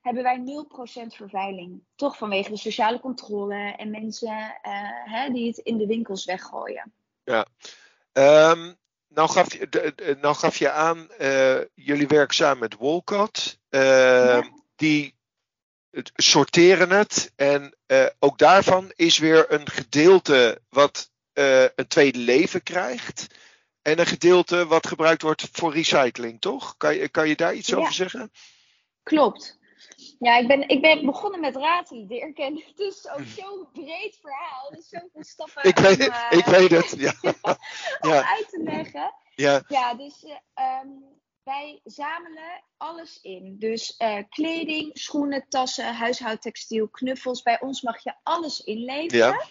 hebben 0.00 0.22
wij 0.22 0.64
0% 1.04 1.06
vervuiling. 1.06 1.82
Toch 1.94 2.16
vanwege 2.16 2.50
de 2.50 2.56
sociale 2.56 3.00
controle 3.00 3.74
en 3.76 3.90
mensen 3.90 4.58
hè, 5.04 5.30
die 5.30 5.46
het 5.46 5.58
in 5.58 5.78
de 5.78 5.86
winkels 5.86 6.24
weggooien. 6.24 6.92
Ja. 7.24 7.46
Um, 8.12 8.76
nou 9.08 9.30
gaf 9.30 9.52
je, 9.52 10.16
nou 10.20 10.34
gaf 10.34 10.56
je 10.56 10.70
aan, 10.70 11.08
jullie 11.74 12.06
werken 12.06 12.34
samen 12.36 12.58
met 12.58 12.76
Wolcott. 12.76 13.60
Ja. 13.78 14.42
Die 14.76 15.14
sorteren 16.14 16.90
het. 16.90 17.32
En 17.36 17.76
uh, 17.86 18.06
ook 18.18 18.38
daarvan 18.38 18.92
is 18.96 19.18
weer 19.18 19.52
een 19.52 19.68
gedeelte 19.68 20.60
wat 20.68 21.10
een 21.74 21.88
tweede 21.88 22.18
leven 22.18 22.62
krijgt. 22.62 23.26
En 23.82 23.98
een 23.98 24.06
gedeelte 24.06 24.66
wat 24.66 24.86
gebruikt 24.86 25.22
wordt 25.22 25.48
voor 25.52 25.72
recycling, 25.72 26.40
toch? 26.40 26.76
Kan 26.76 26.94
je, 26.94 27.08
kan 27.08 27.28
je 27.28 27.36
daar 27.36 27.54
iets 27.54 27.68
ja. 27.68 27.76
over 27.76 27.92
zeggen? 27.92 28.32
Klopt. 29.02 29.58
Ja, 30.18 30.36
ik 30.36 30.48
ben, 30.48 30.68
ik 30.68 30.80
ben 30.80 31.06
begonnen 31.06 31.40
met 31.40 31.56
raadsleren 31.56 32.34
en 32.34 32.62
het 32.66 32.78
is 32.78 33.08
ook 33.10 33.26
zo'n 33.36 33.68
breed 33.72 34.18
verhaal. 34.20 34.70
Dus 34.70 34.88
zoveel 34.88 35.24
stappen 35.24 35.64
ik 35.64 35.78
weet, 35.78 36.08
om, 36.08 36.14
uh, 36.14 36.38
ik 36.38 36.44
weet 36.44 36.70
het, 36.70 36.94
ja. 36.98 37.14
om 38.00 38.10
ja. 38.10 38.36
uit 38.36 38.48
te 38.48 38.62
leggen. 38.62 39.14
Ja, 39.34 39.62
ja 39.68 39.94
dus 39.94 40.24
um, 40.84 41.20
wij 41.44 41.80
zamelen 41.84 42.64
alles 42.76 43.20
in. 43.20 43.58
Dus 43.58 43.94
uh, 43.98 44.18
kleding, 44.28 44.90
schoenen, 44.98 45.48
tassen, 45.48 45.94
huishoudtextiel, 45.94 46.88
knuffels. 46.88 47.42
Bij 47.42 47.60
ons 47.60 47.82
mag 47.82 48.02
je 48.02 48.14
alles 48.22 48.60
inleveren. 48.60 49.26
Ja. 49.26 49.46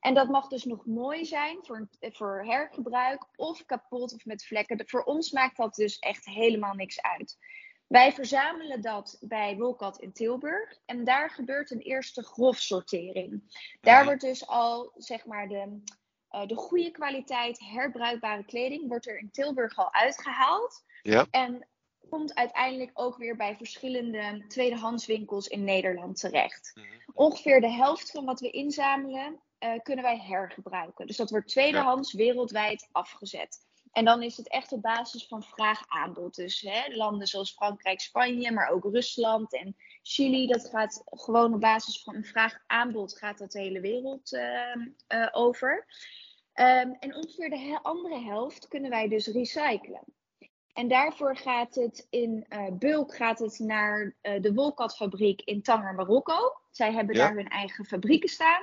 En 0.00 0.14
dat 0.14 0.28
mag 0.28 0.48
dus 0.48 0.64
nog 0.64 0.86
mooi 0.86 1.24
zijn 1.24 1.58
voor, 1.62 1.88
voor 2.00 2.44
hergebruik 2.44 3.26
of 3.36 3.64
kapot 3.64 4.14
of 4.14 4.24
met 4.24 4.44
vlekken. 4.44 4.82
Voor 4.88 5.02
ons 5.02 5.30
maakt 5.30 5.56
dat 5.56 5.74
dus 5.74 5.98
echt 5.98 6.24
helemaal 6.24 6.74
niks 6.74 7.02
uit. 7.02 7.38
Wij 7.86 8.12
verzamelen 8.12 8.82
dat 8.82 9.16
bij 9.20 9.56
Wolkat 9.56 9.98
in 9.98 10.12
Tilburg. 10.12 10.78
En 10.84 11.04
daar 11.04 11.30
gebeurt 11.30 11.70
een 11.70 11.80
eerste 11.80 12.22
grofsortering. 12.22 13.42
Daar 13.80 13.96
mhm. 13.96 14.04
wordt 14.04 14.20
dus 14.20 14.46
al, 14.46 14.92
zeg 14.96 15.26
maar, 15.26 15.48
de, 15.48 15.82
uh, 16.30 16.46
de 16.46 16.56
goede 16.56 16.90
kwaliteit 16.90 17.60
herbruikbare 17.60 18.44
kleding... 18.44 18.88
wordt 18.88 19.08
er 19.08 19.18
in 19.18 19.30
Tilburg 19.30 19.76
al 19.76 19.92
uitgehaald. 19.92 20.84
Ja. 21.02 21.26
En 21.30 21.66
komt 22.08 22.34
uiteindelijk 22.34 22.90
ook 22.94 23.16
weer 23.16 23.36
bij 23.36 23.56
verschillende 23.56 24.44
tweedehandswinkels 24.48 25.46
in 25.46 25.64
Nederland 25.64 26.20
terecht. 26.20 26.72
Mhm. 26.74 26.86
Ongeveer 27.12 27.60
de 27.60 27.70
helft 27.70 28.10
van 28.10 28.24
wat 28.24 28.40
we 28.40 28.50
inzamelen 28.50 29.40
uh, 29.58 29.78
kunnen 29.82 30.04
wij 30.04 30.18
hergebruiken. 30.18 31.06
Dus 31.06 31.16
dat 31.16 31.30
wordt 31.30 31.48
tweedehands 31.48 32.12
wereldwijd 32.12 32.88
afgezet. 32.92 33.58
En 33.92 34.04
dan 34.04 34.22
is 34.22 34.36
het 34.36 34.48
echt 34.48 34.72
op 34.72 34.82
basis 34.82 35.26
van 35.26 35.42
vraag-aanbod. 35.42 36.34
Dus 36.34 36.60
hè, 36.60 36.94
landen 36.94 37.26
zoals 37.26 37.52
Frankrijk, 37.52 38.00
Spanje, 38.00 38.52
maar 38.52 38.68
ook 38.68 38.84
Rusland 38.84 39.52
en 39.52 39.76
Chili. 40.02 40.46
Dat 40.46 40.68
gaat 40.68 41.02
gewoon 41.04 41.54
op 41.54 41.60
basis 41.60 42.02
van 42.02 42.14
een 42.14 42.24
vraag-aanbod 42.24 43.18
gaat 43.18 43.38
dat 43.38 43.52
de 43.52 43.60
hele 43.60 43.80
wereld 43.80 44.32
uh, 44.32 44.76
uh, 45.08 45.28
over. 45.32 45.86
Um, 46.54 46.96
en 46.98 47.14
ongeveer 47.14 47.50
de 47.50 47.78
andere 47.82 48.20
helft 48.20 48.68
kunnen 48.68 48.90
wij 48.90 49.08
dus 49.08 49.26
recyclen. 49.26 50.04
En 50.72 50.88
daarvoor 50.88 51.36
gaat 51.36 51.74
het 51.74 52.06
in 52.10 52.46
uh, 52.48 52.66
bulk 52.72 53.16
gaat 53.16 53.38
het 53.38 53.58
naar 53.58 54.14
uh, 54.22 54.40
de 54.40 54.54
Wolkatfabriek 54.54 55.42
in 55.42 55.62
Tanger, 55.62 55.94
Marokko. 55.94 56.56
Zij 56.70 56.92
hebben 56.92 57.14
daar 57.14 57.34
hun 57.34 57.48
eigen 57.48 57.84
fabrieken 57.84 58.28
staan. 58.28 58.62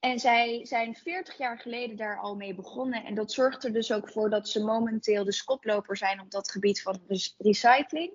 En 0.00 0.18
zij 0.18 0.66
zijn 0.66 0.94
40 0.94 1.38
jaar 1.38 1.58
geleden 1.58 1.96
daar 1.96 2.18
al 2.18 2.34
mee 2.34 2.54
begonnen. 2.54 3.04
En 3.04 3.14
dat 3.14 3.32
zorgt 3.32 3.64
er 3.64 3.72
dus 3.72 3.92
ook 3.92 4.10
voor 4.10 4.30
dat 4.30 4.48
ze 4.48 4.64
momenteel 4.64 5.24
de 5.24 5.32
skoploper 5.32 5.96
zijn 5.96 6.20
op 6.20 6.30
dat 6.30 6.50
gebied 6.50 6.82
van 6.82 7.00
recycling. 7.38 8.12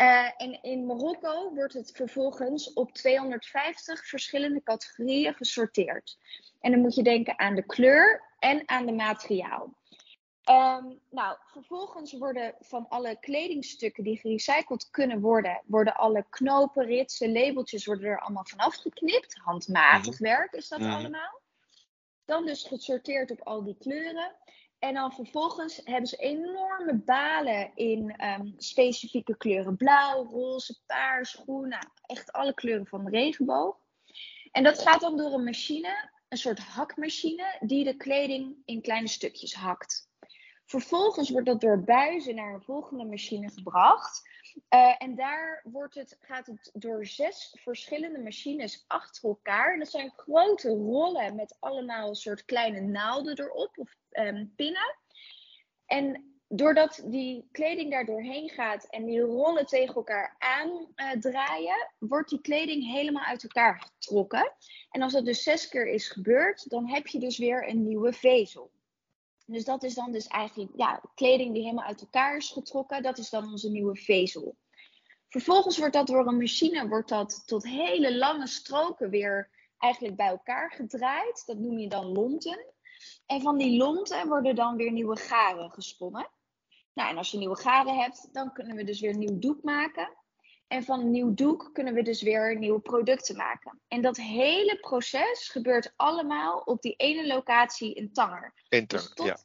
Uh, 0.00 0.30
en 0.36 0.62
in 0.62 0.86
Marokko 0.86 1.54
wordt 1.54 1.74
het 1.74 1.90
vervolgens 1.94 2.72
op 2.72 2.92
250 2.92 4.06
verschillende 4.06 4.62
categorieën 4.62 5.34
gesorteerd. 5.34 6.18
En 6.60 6.70
dan 6.70 6.80
moet 6.80 6.94
je 6.94 7.02
denken 7.02 7.38
aan 7.38 7.54
de 7.54 7.66
kleur 7.66 8.22
en 8.38 8.62
aan 8.66 8.86
de 8.86 8.92
materiaal. 8.92 9.78
Um, 10.44 11.00
nou, 11.10 11.36
vervolgens 11.46 12.12
worden 12.12 12.54
van 12.60 12.88
alle 12.88 13.16
kledingstukken 13.20 14.04
die 14.04 14.18
gerecycled 14.18 14.90
kunnen 14.90 15.20
worden, 15.20 15.62
worden 15.66 15.94
alle 15.94 16.26
knopen, 16.30 16.84
ritsen, 16.84 17.32
labeltjes 17.32 17.86
worden 17.86 18.04
er 18.04 18.20
allemaal 18.20 18.46
vanaf 18.46 18.74
geknipt. 18.74 19.38
Handmatig 19.38 20.14
mhm. 20.14 20.22
werk 20.22 20.52
is 20.52 20.68
dat 20.68 20.78
mhm. 20.78 20.90
allemaal. 20.90 21.40
Dan 22.24 22.46
dus 22.46 22.64
gesorteerd 22.64 23.30
op 23.30 23.40
al 23.40 23.64
die 23.64 23.76
kleuren. 23.78 24.34
En 24.78 24.94
dan 24.94 25.12
vervolgens 25.12 25.80
hebben 25.84 26.06
ze 26.06 26.16
enorme 26.16 26.94
balen 26.94 27.70
in 27.74 28.24
um, 28.24 28.54
specifieke 28.56 29.36
kleuren. 29.36 29.76
Blauw, 29.76 30.24
roze, 30.24 30.80
paars, 30.86 31.32
groen. 31.32 31.68
Nou, 31.68 31.84
echt 32.06 32.32
alle 32.32 32.54
kleuren 32.54 32.86
van 32.86 33.04
de 33.04 33.10
regenboog. 33.10 33.76
En 34.52 34.62
dat 34.62 34.82
gaat 34.82 35.00
dan 35.00 35.16
door 35.16 35.32
een 35.32 35.44
machine, 35.44 36.10
een 36.28 36.38
soort 36.38 36.58
hakmachine, 36.58 37.56
die 37.60 37.84
de 37.84 37.96
kleding 37.96 38.56
in 38.64 38.82
kleine 38.82 39.08
stukjes 39.08 39.54
hakt. 39.54 40.08
Vervolgens 40.70 41.30
wordt 41.30 41.46
dat 41.46 41.60
door 41.60 41.82
buizen 41.82 42.34
naar 42.34 42.54
een 42.54 42.62
volgende 42.62 43.04
machine 43.04 43.50
gebracht. 43.50 44.28
Uh, 44.74 44.94
en 44.98 45.14
daar 45.14 45.60
wordt 45.64 45.94
het, 45.94 46.16
gaat 46.20 46.46
het 46.46 46.70
door 46.74 47.06
zes 47.06 47.56
verschillende 47.60 48.18
machines 48.18 48.84
achter 48.86 49.28
elkaar. 49.28 49.72
En 49.72 49.78
dat 49.78 49.90
zijn 49.90 50.12
grote 50.16 50.68
rollen 50.68 51.34
met 51.34 51.56
allemaal 51.60 52.08
een 52.08 52.14
soort 52.14 52.44
kleine 52.44 52.80
naalden 52.80 53.38
erop 53.38 53.78
of 53.78 53.96
um, 54.10 54.52
pinnen. 54.56 54.96
En 55.86 56.38
doordat 56.48 57.02
die 57.04 57.48
kleding 57.52 57.90
daar 57.90 58.06
doorheen 58.06 58.48
gaat 58.48 58.84
en 58.84 59.04
die 59.04 59.20
rollen 59.20 59.66
tegen 59.66 59.94
elkaar 59.94 60.36
aandraaien, 60.38 61.88
uh, 62.00 62.08
wordt 62.08 62.30
die 62.30 62.40
kleding 62.40 62.92
helemaal 62.92 63.24
uit 63.24 63.42
elkaar 63.42 63.80
getrokken. 63.80 64.52
En 64.90 65.02
als 65.02 65.12
dat 65.12 65.24
dus 65.24 65.42
zes 65.42 65.68
keer 65.68 65.86
is 65.86 66.08
gebeurd, 66.08 66.70
dan 66.70 66.88
heb 66.88 67.06
je 67.06 67.18
dus 67.18 67.38
weer 67.38 67.68
een 67.68 67.82
nieuwe 67.82 68.12
vezel. 68.12 68.70
Dus 69.50 69.64
dat 69.64 69.82
is 69.82 69.94
dan 69.94 70.12
dus 70.12 70.26
eigenlijk 70.26 70.72
ja, 70.76 71.02
kleding 71.14 71.54
die 71.54 71.62
helemaal 71.62 71.84
uit 71.84 72.00
elkaar 72.00 72.36
is 72.36 72.50
getrokken. 72.50 73.02
Dat 73.02 73.18
is 73.18 73.30
dan 73.30 73.50
onze 73.50 73.70
nieuwe 73.70 73.96
vezel. 73.96 74.56
Vervolgens 75.28 75.78
wordt 75.78 75.94
dat 75.94 76.06
door 76.06 76.26
een 76.26 76.36
machine 76.36 76.88
wordt 76.88 77.08
dat 77.08 77.42
tot 77.46 77.64
hele 77.64 78.16
lange 78.16 78.46
stroken 78.46 79.10
weer 79.10 79.50
eigenlijk 79.78 80.16
bij 80.16 80.26
elkaar 80.26 80.70
gedraaid. 80.70 81.42
Dat 81.46 81.58
noem 81.58 81.78
je 81.78 81.88
dan 81.88 82.06
lonten. 82.06 82.66
En 83.26 83.40
van 83.40 83.58
die 83.58 83.76
lonten 83.76 84.28
worden 84.28 84.54
dan 84.54 84.76
weer 84.76 84.92
nieuwe 84.92 85.16
garen 85.16 85.70
gesponnen. 85.70 86.30
Nou, 86.92 87.10
en 87.10 87.16
als 87.16 87.30
je 87.30 87.38
nieuwe 87.38 87.56
garen 87.56 87.98
hebt, 87.98 88.28
dan 88.32 88.52
kunnen 88.52 88.76
we 88.76 88.84
dus 88.84 89.00
weer 89.00 89.10
een 89.10 89.18
nieuw 89.18 89.38
doek 89.38 89.62
maken. 89.62 90.16
En 90.70 90.84
van 90.84 91.00
een 91.00 91.10
nieuw 91.10 91.34
doek 91.34 91.70
kunnen 91.72 91.94
we 91.94 92.02
dus 92.02 92.22
weer 92.22 92.56
nieuwe 92.58 92.80
producten 92.80 93.36
maken. 93.36 93.80
En 93.88 94.02
dat 94.02 94.16
hele 94.16 94.78
proces 94.80 95.48
gebeurt 95.48 95.92
allemaal 95.96 96.58
op 96.58 96.82
die 96.82 96.94
ene 96.96 97.26
locatie 97.26 97.94
in 97.94 98.12
Tanger. 98.12 98.52
In 98.68 98.86
Tanger, 98.86 99.10
dus 99.14 99.26
ja. 99.26 99.38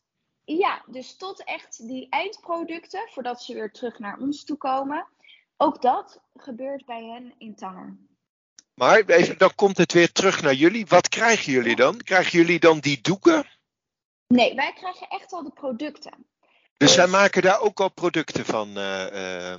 Ja, 0.43 0.83
dus 0.87 1.15
tot 1.15 1.43
echt 1.43 1.87
die 1.87 2.09
eindproducten, 2.09 3.09
voordat 3.11 3.41
ze 3.43 3.53
weer 3.53 3.71
terug 3.71 3.99
naar 3.99 4.17
ons 4.19 4.43
toe 4.43 4.57
komen. 4.57 5.07
Ook 5.57 5.81
dat 5.81 6.21
gebeurt 6.35 6.85
bij 6.85 7.03
hen 7.03 7.33
in 7.37 7.55
Tanger. 7.55 7.97
Maar 8.73 9.03
even, 9.05 9.37
dan 9.37 9.55
komt 9.55 9.77
het 9.77 9.93
weer 9.93 10.11
terug 10.11 10.41
naar 10.41 10.53
jullie. 10.53 10.85
Wat 10.85 11.09
krijgen 11.09 11.51
jullie 11.51 11.75
dan? 11.75 11.97
Krijgen 11.97 12.39
jullie 12.39 12.59
dan 12.59 12.79
die 12.79 13.01
doeken? 13.01 13.45
Nee, 14.27 14.55
wij 14.55 14.73
krijgen 14.73 15.07
echt 15.07 15.33
al 15.33 15.43
de 15.43 15.51
producten. 15.51 16.25
Dus, 16.77 16.93
zij 16.93 17.07
maken 17.07 17.41
daar 17.41 17.61
ook 17.61 17.79
al 17.79 17.91
producten 17.91 18.45
van? 18.45 18.77
Uh, 18.77 19.05
uh... 19.13 19.55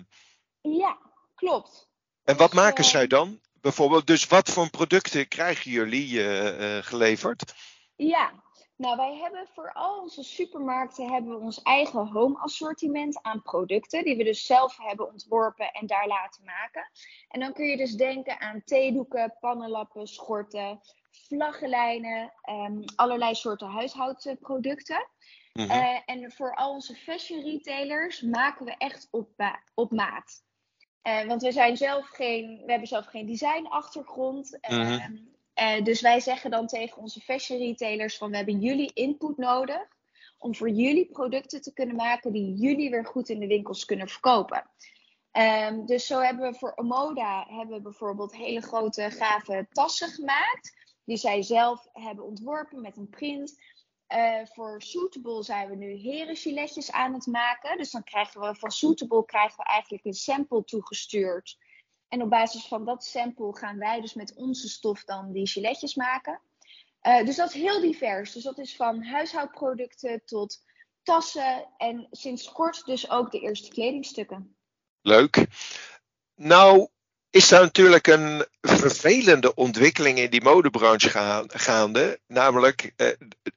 Ja, 0.61 0.99
klopt. 1.37 1.89
En 2.25 2.37
wat 2.37 2.51
dus, 2.51 2.61
maken 2.61 2.85
zij 2.85 3.07
dan? 3.07 3.41
Bijvoorbeeld, 3.61 4.07
dus 4.07 4.27
wat 4.27 4.51
voor 4.51 4.71
producten 4.71 5.29
krijgen 5.29 5.71
jullie 5.71 6.09
uh, 6.09 6.83
geleverd? 6.83 7.55
Ja, 7.97 8.33
nou 8.77 8.97
wij 8.97 9.17
hebben 9.17 9.49
voor 9.55 9.73
al 9.73 10.01
onze 10.01 10.23
supermarkten 10.23 11.13
hebben 11.13 11.31
we 11.31 11.45
ons 11.45 11.63
eigen 11.63 12.07
home 12.07 12.39
assortiment 12.39 13.23
aan 13.23 13.43
producten. 13.43 14.05
Die 14.05 14.17
we 14.17 14.25
dus 14.25 14.47
zelf 14.47 14.77
hebben 14.77 15.13
ontworpen 15.13 15.71
en 15.73 15.87
daar 15.87 16.07
laten 16.07 16.45
maken. 16.45 16.91
En 17.29 17.41
dan 17.41 17.53
kun 17.53 17.67
je 17.67 17.77
dus 17.77 17.93
denken 17.93 18.41
aan 18.41 18.63
theedoeken, 18.65 19.37
pannenlappen, 19.41 20.07
schorten, 20.07 20.81
vlaggenlijnen, 21.11 22.33
um, 22.51 22.85
allerlei 22.97 23.35
soorten 23.35 23.69
huishoudproducten. 23.69 25.09
Mm 25.53 25.69
-hmm. 25.69 25.71
uh, 25.71 25.99
en 26.05 26.33
voor 26.33 26.55
al 26.55 26.73
onze 26.73 26.95
fashion 26.95 27.43
retailers 27.43 28.21
maken 28.21 28.65
we 28.65 28.75
echt 28.79 29.09
op, 29.11 29.29
op 29.75 29.91
maat. 29.91 30.45
Uh, 31.07 31.25
want 31.25 31.43
we, 31.43 31.53
zijn 31.53 31.77
zelf 31.77 32.09
geen, 32.09 32.63
we 32.65 32.71
hebben 32.71 32.89
zelf 32.89 33.07
geen 33.07 33.27
designachtergrond. 33.27 34.59
Uh, 34.71 35.83
dus 35.83 36.01
wij 36.01 36.21
zeggen 36.21 36.51
dan 36.51 36.67
tegen 36.67 37.03
onze 37.03 37.21
fashion 37.21 37.59
retailers 37.59 38.17
van 38.17 38.31
we 38.31 38.37
hebben 38.37 38.61
jullie 38.61 38.91
input 38.95 39.37
nodig 39.37 39.89
om 40.39 40.55
voor 40.55 40.71
jullie 40.71 41.07
producten 41.07 41.63
te 41.63 41.73
kunnen 41.73 41.97
maken 41.97 42.33
die 42.33 42.55
jullie 42.55 42.91
weer 42.91 43.07
goed 43.07 43.29
in 43.29 43.39
de 43.39 43.47
winkels 43.47 43.85
kunnen 43.85 44.09
verkopen. 44.09 44.71
Um, 45.33 45.87
dus 45.87 46.07
zo 46.07 46.21
hebben 46.21 46.51
we 46.51 46.59
voor 46.59 46.73
Omoda 46.77 47.47
hebben 47.49 47.77
we 47.77 47.83
bijvoorbeeld 47.83 48.37
hele 48.37 48.61
grote 48.61 49.11
gave 49.11 49.67
tassen 49.73 50.09
gemaakt. 50.09 50.95
Die 51.05 51.17
zij 51.17 51.43
zelf 51.43 51.89
hebben 51.93 52.25
ontworpen 52.25 52.81
met 52.81 52.97
een 52.97 53.09
print. 53.09 53.61
Uh, 54.15 54.41
voor 54.45 54.83
Suitable 54.83 55.43
zijn 55.43 55.69
we 55.69 55.77
nu 55.77 55.95
herengiletjes 55.95 56.93
aan 56.93 57.15
het 57.15 57.27
maken. 57.27 57.79
Dus 57.79 57.91
dan 57.91 58.05
krijgen 58.05 58.41
we 58.41 58.55
van 58.55 58.71
Suitable 58.71 59.25
krijgen 59.25 59.57
we 59.57 59.65
eigenlijk 59.65 60.05
een 60.05 60.15
sample 60.15 60.65
toegestuurd. 60.65 61.59
En 62.09 62.23
op 62.23 62.31
basis 62.31 62.67
van 62.67 62.85
dat 62.85 63.05
sample 63.05 63.57
gaan 63.57 63.79
wij 63.79 64.01
dus 64.01 64.15
met 64.15 64.35
onze 64.35 64.69
stof 64.69 65.05
dan 65.05 65.33
die 65.33 65.47
giletjes 65.47 65.95
maken. 65.95 66.41
Uh, 67.03 67.25
dus 67.25 67.37
dat 67.37 67.49
is 67.49 67.55
heel 67.55 67.81
divers. 67.81 68.33
Dus 68.33 68.43
dat 68.43 68.59
is 68.59 68.77
van 68.77 69.03
huishoudproducten 69.03 70.25
tot 70.25 70.65
tassen 71.03 71.69
en 71.77 72.07
sinds 72.11 72.53
kort 72.53 72.85
dus 72.85 73.11
ook 73.11 73.31
de 73.31 73.41
eerste 73.41 73.69
kledingstukken. 73.69 74.57
Leuk. 75.01 75.47
Nou 76.35 76.89
is 77.37 77.51
er 77.51 77.61
natuurlijk 77.61 78.07
een 78.07 78.45
vervelende 78.61 79.55
ontwikkeling 79.55 80.19
in 80.19 80.31
die 80.31 80.43
modebranche 80.43 81.11
gaande, 81.49 82.21
namelijk 82.27 82.93
uh, 82.97 83.09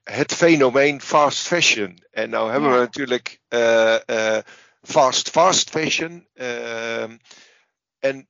het 0.04 0.34
fenomeen 0.34 1.02
fast 1.02 1.48
fashion. 1.48 2.04
En 2.12 2.30
nou 2.30 2.52
hebben 2.52 2.70
ja. 2.70 2.76
we 2.76 2.82
natuurlijk 2.82 3.40
uh, 3.50 4.38
fast 4.82 5.30
fast 5.30 5.70
fashion. 5.70 6.28
Ehm, 6.34 7.18
en 8.00 8.28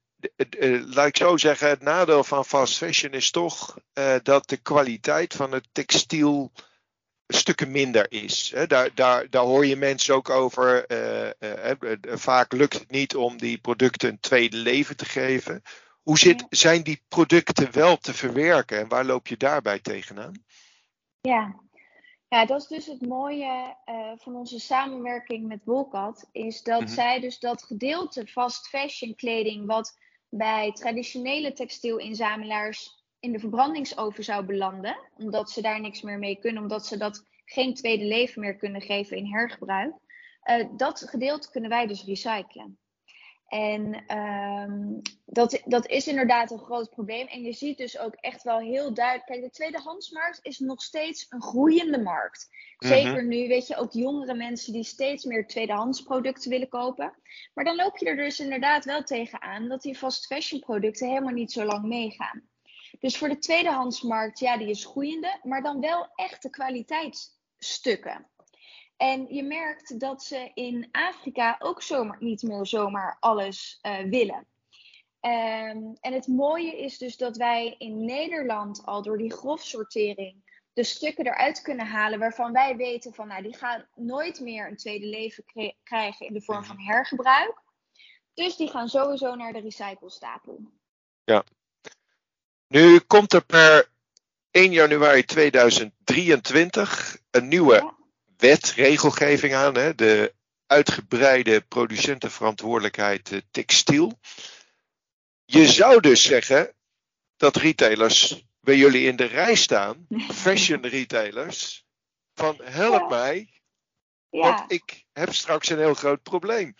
laat 0.85 1.07
ik 1.07 1.17
zo 1.17 1.37
zeggen, 1.37 1.69
het 1.69 1.81
nadeel 1.81 2.23
van 2.23 2.45
fast 2.45 2.77
fashion 2.77 3.11
is 3.11 3.31
toch 3.31 3.77
dat 4.23 4.49
de 4.49 4.57
kwaliteit 4.57 5.33
van 5.33 5.51
het 5.51 5.67
textiel 5.71 6.51
stukken 7.33 7.71
minder 7.71 8.11
is. 8.11 8.53
Daar, 8.67 8.95
daar, 8.95 9.29
daar 9.29 9.43
hoor 9.43 9.65
je 9.65 9.75
mensen 9.75 10.15
ook 10.15 10.29
over. 10.29 10.85
vaak 12.01 12.53
lukt 12.53 12.73
het 12.73 12.91
niet 12.91 13.15
om 13.15 13.37
die 13.37 13.57
producten 13.57 14.09
een 14.09 14.19
tweede 14.19 14.57
leven 14.57 14.97
te 14.97 15.05
geven. 15.05 15.61
Hoe 16.01 16.17
zit, 16.17 16.45
zijn 16.49 16.81
die 16.81 17.03
producten 17.07 17.71
wel 17.71 17.97
te 17.97 18.13
verwerken 18.13 18.79
en 18.79 18.87
waar 18.87 19.05
loop 19.05 19.27
je 19.27 19.37
daarbij 19.37 19.79
tegenaan? 19.79 20.43
Ja, 21.21 21.59
ja, 22.29 22.45
dat 22.45 22.61
is 22.61 22.67
dus 22.67 22.85
het 22.85 23.07
mooie 23.07 23.75
uh, 23.85 24.11
van 24.15 24.35
onze 24.35 24.59
samenwerking 24.59 25.47
met 25.47 25.65
Wolkat. 25.65 26.29
Is 26.31 26.63
dat 26.63 26.81
mhm. 26.81 26.89
zij 26.89 27.19
dus 27.19 27.39
dat 27.39 27.63
gedeelte 27.63 28.27
fast 28.27 28.67
fashion 28.67 29.15
kleding, 29.15 29.65
wat 29.65 29.97
bij 30.29 30.71
traditionele 30.71 31.53
textielinzamelaars 31.53 32.98
in 33.19 33.31
de 33.31 33.39
verbrandingsoven 33.39 34.23
zou 34.23 34.45
belanden, 34.45 34.97
omdat 35.17 35.51
ze 35.51 35.61
daar 35.61 35.81
niks 35.81 36.01
meer 36.01 36.19
mee 36.19 36.39
kunnen, 36.39 36.61
omdat 36.61 36.85
ze 36.85 36.97
dat 36.97 37.25
geen 37.45 37.73
tweede 37.73 38.05
leven 38.05 38.41
meer 38.41 38.55
kunnen 38.55 38.81
geven 38.81 39.17
in 39.17 39.25
hergebruik. 39.25 39.93
Uh, 40.43 40.67
dat 40.77 41.03
gedeelte 41.09 41.49
kunnen 41.51 41.69
wij 41.69 41.87
dus 41.87 42.05
recyclen. 42.05 42.77
En 43.49 44.17
um, 44.17 45.01
dat, 45.25 45.61
dat 45.65 45.87
is 45.87 46.07
inderdaad 46.07 46.51
een 46.51 46.59
groot 46.59 46.89
probleem. 46.89 47.27
En 47.27 47.41
je 47.41 47.53
ziet 47.53 47.77
dus 47.77 47.99
ook 47.99 48.13
echt 48.13 48.43
wel 48.43 48.59
heel 48.59 48.93
duidelijk. 48.93 49.25
Kijk, 49.25 49.41
de 49.41 49.49
tweedehandsmarkt 49.49 50.39
is 50.41 50.59
nog 50.59 50.81
steeds 50.81 51.25
een 51.29 51.41
groeiende 51.41 52.01
markt. 52.01 52.47
Mhm. 52.77 52.93
Zeker 52.93 53.25
nu, 53.25 53.47
weet 53.47 53.67
je, 53.67 53.75
ook 53.75 53.91
jongere 53.91 54.33
mensen 54.33 54.73
die 54.73 54.83
steeds 54.83 55.25
meer 55.25 55.47
tweedehands 55.47 56.01
producten 56.01 56.49
willen 56.49 56.67
kopen. 56.67 57.13
Maar 57.53 57.65
dan 57.65 57.75
loop 57.75 57.97
je 57.97 58.05
er 58.05 58.15
dus 58.15 58.39
inderdaad 58.39 58.85
wel 58.85 59.03
tegenaan 59.03 59.67
dat 59.67 59.81
die 59.81 59.95
fast 59.95 60.25
fashion 60.25 60.59
producten 60.59 61.07
helemaal 61.07 61.33
niet 61.33 61.51
zo 61.51 61.63
lang 61.63 61.85
meegaan. 61.85 62.48
Dus 62.99 63.17
voor 63.17 63.29
de 63.29 63.37
tweedehandsmarkt, 63.37 64.39
ja, 64.39 64.57
die 64.57 64.69
is 64.69 64.85
groeiende, 64.85 65.39
maar 65.43 65.61
dan 65.61 65.79
wel 65.79 66.07
echte 66.15 66.49
kwaliteitsstukken. 66.49 68.29
En 68.97 69.33
je 69.33 69.43
merkt 69.43 69.99
dat 69.99 70.23
ze 70.23 70.51
in 70.53 70.87
Afrika 70.91 71.55
ook 71.59 71.81
zomaar, 71.81 72.17
niet 72.19 72.41
meer 72.41 72.65
zomaar 72.65 73.17
alles 73.19 73.79
uh, 73.81 73.99
willen. 73.99 74.47
Um, 75.21 75.97
en 75.99 76.13
het 76.13 76.27
mooie 76.27 76.77
is 76.77 76.97
dus 76.97 77.17
dat 77.17 77.37
wij 77.37 77.75
in 77.77 78.05
Nederland 78.05 78.85
al 78.85 79.01
door 79.01 79.17
die 79.17 79.33
grofsortering 79.33 80.49
de 80.73 80.83
stukken 80.83 81.25
eruit 81.25 81.61
kunnen 81.61 81.85
halen 81.85 82.19
waarvan 82.19 82.51
wij 82.51 82.75
weten 82.75 83.13
van 83.13 83.27
nou 83.27 83.43
die 83.43 83.57
gaan 83.57 83.87
nooit 83.95 84.39
meer 84.39 84.67
een 84.67 84.77
tweede 84.77 85.05
leven 85.05 85.43
krijgen 85.83 86.27
in 86.27 86.33
de 86.33 86.41
vorm 86.41 86.63
van 86.63 86.79
hergebruik. 86.79 87.61
Dus 88.33 88.55
die 88.55 88.69
gaan 88.69 88.89
sowieso 88.89 89.35
naar 89.35 89.53
de 89.53 89.59
recyclestapel. 89.59 90.71
Ja. 91.23 91.43
Nu 92.69 92.99
komt 92.99 93.33
er 93.33 93.45
per 93.45 93.89
1 94.51 94.71
januari 94.71 95.23
2023 95.23 97.17
een 97.31 97.47
nieuwe 97.47 97.93
wet, 98.37 98.71
regelgeving 98.71 99.53
aan, 99.53 99.75
hè, 99.75 99.95
de 99.95 100.33
uitgebreide 100.65 101.61
producentenverantwoordelijkheid 101.61 103.31
uh, 103.31 103.39
textiel. 103.51 104.19
Je 105.45 105.67
zou 105.67 106.01
dus 106.01 106.23
zeggen 106.23 106.73
dat 107.37 107.55
retailers 107.55 108.45
bij 108.61 108.77
jullie 108.77 109.07
in 109.07 109.15
de 109.15 109.25
rij 109.25 109.55
staan, 109.55 110.07
fashion 110.43 110.85
retailers, 110.85 111.85
van 112.33 112.57
help 112.61 113.09
mij, 113.09 113.49
want 114.29 114.71
ik 114.71 115.05
heb 115.11 115.33
straks 115.33 115.69
een 115.69 115.77
heel 115.77 115.93
groot 115.93 116.23
probleem. 116.23 116.75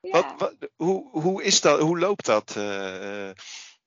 Wat, 0.00 0.34
wat, 0.36 0.54
hoe, 0.76 1.10
hoe, 1.10 1.42
is 1.42 1.60
dat, 1.60 1.80
hoe 1.80 1.98
loopt 1.98 2.24
dat? 2.24 2.54
Uh, 2.56 3.30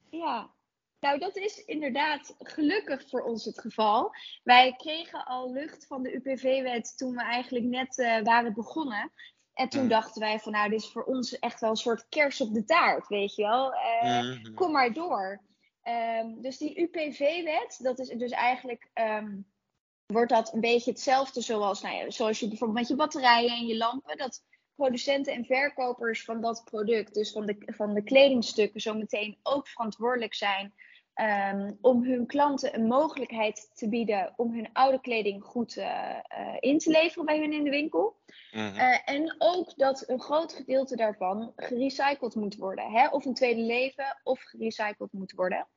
ja, 0.10 0.56
nou, 1.00 1.20
dat 1.20 1.36
is 1.38 1.66
inderdaad 1.66 2.36
gelukkig 2.40 3.10
voor 3.10 3.22
ons 3.22 3.46
het 3.46 3.60
geval. 3.60 4.12
Wij 4.44 4.74
kregen 4.78 5.26
al 5.26 5.52
lucht 5.52 5.86
van 5.88 6.04
de 6.04 6.16
UPV-wet 6.16 6.98
toen 6.98 7.16
we 7.16 7.22
eigenlijk 7.22 7.66
net 7.66 7.98
uh, 7.98 8.22
waren 8.22 8.54
begonnen. 8.54 9.12
En 9.54 9.70
toen 9.70 9.88
dachten 9.88 10.22
wij 10.22 10.40
van, 10.40 10.52
nou, 10.52 10.70
dit 10.70 10.82
is 10.82 10.92
voor 10.92 11.04
ons 11.04 11.40
echt 11.40 11.60
wel 11.60 11.70
een 11.70 11.76
soort 11.76 12.06
kers 12.10 12.42
op 12.42 12.54
de 12.54 12.66
taart, 12.66 13.08
weet 13.08 13.36
je 13.36 13.44
wel. 13.44 13.74
Uh, 14.04 14.54
Kom 14.56 14.72
maar 14.72 14.94
door. 14.94 15.42
Um, 15.84 16.42
dus 16.42 16.58
die 16.58 16.82
UPV-wet, 16.82 17.80
dat 17.82 18.00
is 18.00 18.10
dus 18.10 18.32
eigenlijk, 18.32 18.90
um, 18.94 19.46
wordt 20.06 20.32
dat 20.32 20.54
een 20.54 20.60
beetje 20.60 20.92
hetzelfde 20.92 21.42
zoals, 21.42 21.82
nou 21.82 21.96
ja, 21.96 22.10
zoals 22.10 22.40
je 22.40 22.48
bijvoorbeeld 22.48 22.80
met 22.80 22.88
je 22.88 22.96
batterijen 22.96 23.52
en 23.52 23.66
je 23.66 23.78
lampen, 23.78 24.18
dat 24.18 24.44
producenten 24.76 25.34
en 25.34 25.46
verkopers 25.46 26.24
van 26.24 26.42
dat 26.42 26.64
product, 26.64 27.14
dus 27.14 27.32
van 27.32 27.46
de, 27.46 27.58
van 27.66 27.94
de 27.94 28.04
kledingstukken, 28.04 28.82
zo 28.82 28.94
meteen 28.94 29.38
ook 29.44 29.68
verantwoordelijk 29.68 30.34
zijn 30.34 30.74
Ehm, 31.18 31.72
om 31.82 32.04
hun 32.04 32.26
klanten 32.26 32.76
een 32.76 32.88
mogelijkheid 32.88 33.70
te 33.74 33.90
bieden 33.90 34.34
om 34.36 34.54
hun 34.54 34.70
oude 34.74 35.02
kleding 35.02 35.44
goed 35.44 35.76
uh, 35.76 36.16
in 36.60 36.78
te 36.78 36.90
leveren 36.90 37.26
bij 37.26 37.40
hun 37.40 37.54
in 37.54 37.64
de 37.64 37.70
winkel. 37.70 38.16
Mhm. 38.52 38.76
Eh, 38.76 39.00
en 39.06 39.36
ook 39.38 39.78
dat 39.78 40.04
een 40.10 40.22
groot 40.22 40.54
gedeelte 40.54 40.96
daarvan 40.96 41.54
gerecycled 41.56 42.36
moet 42.36 42.56
worden. 42.56 42.92
Hè? 42.92 43.08
Of 43.08 43.26
een 43.26 43.34
tweede 43.34 43.62
leven 43.62 44.18
of 44.24 44.42
gerecycled 44.42 45.12
moet 45.12 45.32
worden. 45.32 45.68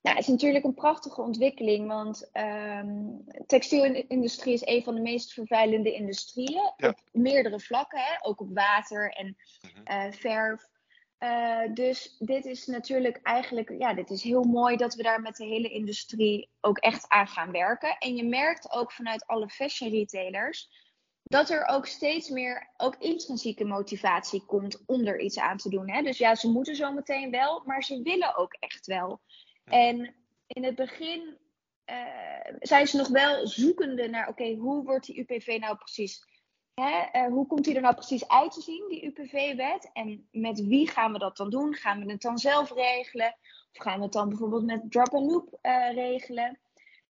Nou, 0.00 0.16
het 0.16 0.24
is 0.24 0.32
natuurlijk 0.32 0.64
een 0.64 0.74
prachtige 0.74 1.22
ontwikkeling, 1.22 1.88
want 1.88 2.30
um, 2.32 3.24
textielindustrie 3.46 4.54
is 4.54 4.66
een 4.66 4.82
van 4.82 4.94
de 4.94 5.00
meest 5.00 5.32
vervuilende 5.32 5.92
industrieën. 5.92 6.72
Op 6.76 7.00
meerdere 7.12 7.60
vlakken, 7.60 7.98
hè? 7.98 8.26
ook 8.26 8.40
op 8.40 8.54
water 8.54 9.10
en 9.10 9.36
mhm. 9.84 10.12
verf. 10.12 10.68
Uh, 11.20 11.74
dus 11.74 12.16
dit 12.18 12.44
is 12.44 12.66
natuurlijk 12.66 13.20
eigenlijk, 13.22 13.74
ja, 13.78 13.94
dit 13.94 14.10
is 14.10 14.22
heel 14.22 14.42
mooi 14.42 14.76
dat 14.76 14.94
we 14.94 15.02
daar 15.02 15.20
met 15.20 15.36
de 15.36 15.44
hele 15.44 15.68
industrie 15.68 16.50
ook 16.60 16.78
echt 16.78 17.08
aan 17.08 17.26
gaan 17.26 17.50
werken. 17.50 17.96
En 17.98 18.16
je 18.16 18.24
merkt 18.24 18.72
ook 18.72 18.92
vanuit 18.92 19.26
alle 19.26 19.48
fashion 19.48 19.90
retailers 19.90 20.68
dat 21.22 21.50
er 21.50 21.66
ook 21.66 21.86
steeds 21.86 22.28
meer 22.28 22.70
ook 22.76 22.96
intrinsieke 22.98 23.64
motivatie 23.64 24.44
komt 24.44 24.82
om 24.86 25.06
er 25.06 25.20
iets 25.20 25.38
aan 25.38 25.56
te 25.56 25.68
doen. 25.68 25.90
Hè? 25.90 26.02
Dus 26.02 26.18
ja, 26.18 26.34
ze 26.34 26.48
moeten 26.48 26.76
zo 26.76 26.92
meteen 26.92 27.30
wel, 27.30 27.62
maar 27.64 27.82
ze 27.82 28.02
willen 28.02 28.36
ook 28.36 28.52
echt 28.52 28.86
wel. 28.86 29.20
En 29.64 30.14
in 30.46 30.64
het 30.64 30.74
begin 30.74 31.38
uh, 31.90 32.56
zijn 32.60 32.86
ze 32.86 32.96
nog 32.96 33.08
wel 33.08 33.46
zoekende 33.46 34.08
naar, 34.08 34.28
oké, 34.28 34.54
hoe 34.54 34.84
wordt 34.84 35.06
die 35.06 35.20
UPV 35.20 35.56
nou 35.60 35.76
precies 35.76 36.24
Uh, 36.74 37.26
hoe 37.26 37.46
komt 37.46 37.64
die 37.64 37.74
er 37.74 37.80
nou 37.80 37.94
precies 37.94 38.28
uit 38.28 38.52
te 38.52 38.60
zien, 38.60 38.88
die 38.88 39.04
UPV-wet? 39.04 39.90
En 39.92 40.28
met 40.30 40.66
wie 40.66 40.88
gaan 40.88 41.12
we 41.12 41.18
dat 41.18 41.36
dan 41.36 41.50
doen? 41.50 41.74
Gaan 41.74 42.04
we 42.04 42.12
het 42.12 42.22
dan 42.22 42.38
zelf 42.38 42.72
regelen? 42.72 43.36
Of 43.72 43.82
gaan 43.82 43.96
we 43.98 44.04
het 44.04 44.12
dan 44.12 44.28
bijvoorbeeld 44.28 44.64
met 44.64 44.90
drop-and-loop 44.90 45.58
uh, 45.62 45.94
regelen? 45.94 46.58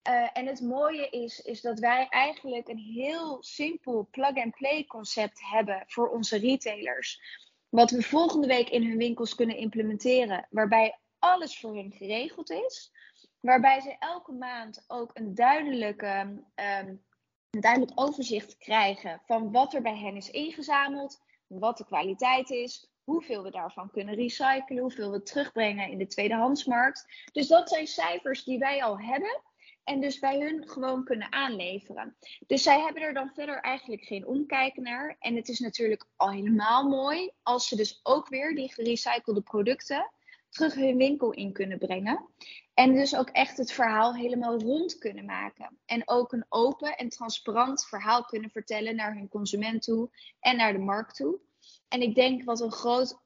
Uh, 0.09 0.29
en 0.33 0.45
het 0.45 0.61
mooie 0.61 1.09
is, 1.09 1.41
is 1.41 1.61
dat 1.61 1.79
wij 1.79 2.07
eigenlijk 2.09 2.67
een 2.67 2.77
heel 2.77 3.43
simpel 3.43 4.07
plug-and-play 4.11 4.85
concept 4.85 5.41
hebben 5.49 5.83
voor 5.87 6.09
onze 6.09 6.37
retailers. 6.37 7.21
Wat 7.69 7.91
we 7.91 8.01
volgende 8.01 8.47
week 8.47 8.69
in 8.69 8.87
hun 8.87 8.97
winkels 8.97 9.35
kunnen 9.35 9.57
implementeren, 9.57 10.47
waarbij 10.49 10.99
alles 11.19 11.59
voor 11.59 11.75
hen 11.75 11.91
geregeld 11.91 12.49
is. 12.49 12.91
Waarbij 13.39 13.79
ze 13.81 13.95
elke 13.99 14.31
maand 14.31 14.83
ook 14.87 15.11
een 15.13 15.35
duidelijke 15.35 16.43
um, 16.55 17.03
een 17.51 17.61
duidelijk 17.61 17.91
overzicht 17.95 18.57
krijgen 18.57 19.21
van 19.25 19.51
wat 19.51 19.73
er 19.73 19.81
bij 19.81 19.97
hen 19.97 20.15
is 20.15 20.29
ingezameld, 20.29 21.21
wat 21.47 21.77
de 21.77 21.85
kwaliteit 21.85 22.49
is, 22.49 22.91
hoeveel 23.03 23.43
we 23.43 23.51
daarvan 23.51 23.91
kunnen 23.91 24.15
recyclen, 24.15 24.77
hoeveel 24.77 25.11
we 25.11 25.23
terugbrengen 25.23 25.89
in 25.89 25.97
de 25.97 26.07
tweedehandsmarkt. 26.07 27.05
Dus 27.31 27.47
dat 27.47 27.69
zijn 27.69 27.87
cijfers 27.87 28.43
die 28.43 28.59
wij 28.59 28.83
al 28.83 28.99
hebben 28.99 29.41
en 29.83 30.01
dus 30.01 30.19
bij 30.19 30.39
hun 30.39 30.69
gewoon 30.69 31.03
kunnen 31.03 31.31
aanleveren. 31.31 32.15
Dus 32.47 32.63
zij 32.63 32.79
hebben 32.79 33.01
er 33.01 33.13
dan 33.13 33.31
verder 33.33 33.59
eigenlijk 33.59 34.03
geen 34.03 34.27
omkijken 34.27 34.83
naar. 34.83 35.15
En 35.19 35.35
het 35.35 35.49
is 35.49 35.59
natuurlijk 35.59 36.05
al 36.15 36.31
helemaal 36.31 36.87
mooi 36.87 37.31
als 37.43 37.67
ze 37.67 37.75
dus 37.75 37.99
ook 38.03 38.27
weer 38.27 38.55
die 38.55 38.73
gerecyclede 38.73 39.41
producten 39.41 40.11
terug 40.51 40.75
hun 40.75 40.97
winkel 40.97 41.31
in 41.31 41.53
kunnen 41.53 41.77
brengen. 41.77 42.29
En 42.73 42.93
dus 42.93 43.15
ook 43.15 43.29
echt 43.29 43.57
het 43.57 43.71
verhaal 43.71 44.15
helemaal 44.15 44.59
rond 44.59 44.97
kunnen 44.97 45.25
maken. 45.25 45.77
En 45.85 46.01
ook 46.05 46.31
een 46.31 46.45
open 46.49 46.97
en 46.97 47.09
transparant 47.09 47.87
verhaal 47.87 48.25
kunnen 48.25 48.49
vertellen 48.49 48.95
naar 48.95 49.13
hun 49.13 49.27
consument 49.27 49.83
toe 49.83 50.09
en 50.39 50.57
naar 50.57 50.73
de 50.73 50.79
markt 50.79 51.15
toe. 51.15 51.39
En 51.87 52.01
ik 52.01 52.15
denk 52.15 52.43
wat 52.43 52.61
een 52.61 52.71
groot. 52.71 53.19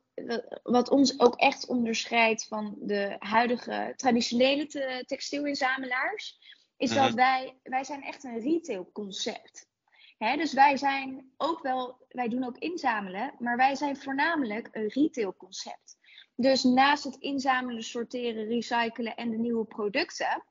Wat 0.63 0.89
ons 0.89 1.19
ook 1.19 1.35
echt 1.35 1.67
onderscheidt 1.67 2.47
van 2.47 2.75
de 2.79 3.15
huidige 3.19 3.93
traditionele 3.95 4.65
te, 4.65 5.03
textielinzamelaars, 5.05 6.39
is 6.77 6.93
dat 6.93 7.07
mhm. 7.07 7.15
wij, 7.15 7.57
wij 7.63 7.83
zijn 7.83 8.03
echt 8.03 8.23
een 8.23 8.39
retailconcept. 8.39 9.67
Hè, 10.17 10.37
dus 10.37 10.53
wij 10.53 10.77
zijn 10.77 11.31
ook 11.37 11.61
wel, 11.61 12.05
wij 12.09 12.27
doen 12.27 12.43
ook 12.43 12.57
inzamelen, 12.57 13.33
maar 13.39 13.57
wij 13.57 13.75
zijn 13.75 13.97
voornamelijk 13.97 14.69
een 14.71 14.87
retailconcept. 14.87 15.97
Dus 16.35 16.63
naast 16.63 17.03
het 17.03 17.15
inzamelen, 17.15 17.83
sorteren, 17.83 18.47
recyclen 18.47 19.15
en 19.15 19.29
de 19.29 19.37
nieuwe 19.37 19.65
producten, 19.65 20.43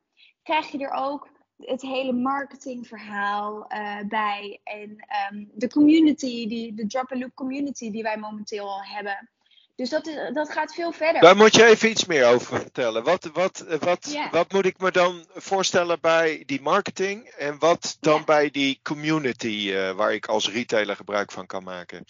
krijg 0.42 0.70
je 0.70 0.78
er 0.78 0.92
ook 0.92 1.28
het 1.56 1.82
hele 1.82 2.12
marketingverhaal 2.12 3.72
uh, 3.72 3.98
bij. 4.08 4.60
En 4.64 5.04
um, 5.32 5.50
de 5.54 5.68
community, 5.68 6.48
die, 6.48 6.74
de 6.74 6.86
drop 6.86 7.12
and 7.12 7.20
loop 7.20 7.34
community 7.34 7.90
die 7.90 8.02
wij 8.02 8.16
momenteel 8.16 8.68
al 8.68 8.82
hebben. 8.82 9.28
Dus 9.76 9.88
dat, 9.88 10.06
is, 10.06 10.34
dat 10.34 10.52
gaat 10.52 10.74
veel 10.74 10.92
verder. 10.92 11.20
Daar 11.20 11.36
moet 11.36 11.54
je 11.54 11.64
even 11.64 11.90
iets 11.90 12.06
meer 12.06 12.26
over 12.26 12.60
vertellen. 12.60 13.04
Wat, 13.04 13.24
wat, 13.24 13.64
wat, 13.80 14.28
wat 14.30 14.52
moet 14.52 14.64
ik 14.64 14.78
me 14.78 14.90
dan 14.90 15.26
voorstellen 15.32 16.00
bij 16.00 16.42
die 16.46 16.60
marketing 16.60 17.26
en 17.26 17.58
wat 17.58 17.96
dan 18.00 18.24
bij 18.24 18.50
die 18.50 18.80
community 18.82 19.72
eh, 19.72 19.90
waar 19.90 20.14
ik 20.14 20.26
als 20.26 20.50
retailer 20.50 20.96
gebruik 20.96 21.32
van 21.32 21.46
kan 21.46 21.62
maken? 21.62 22.04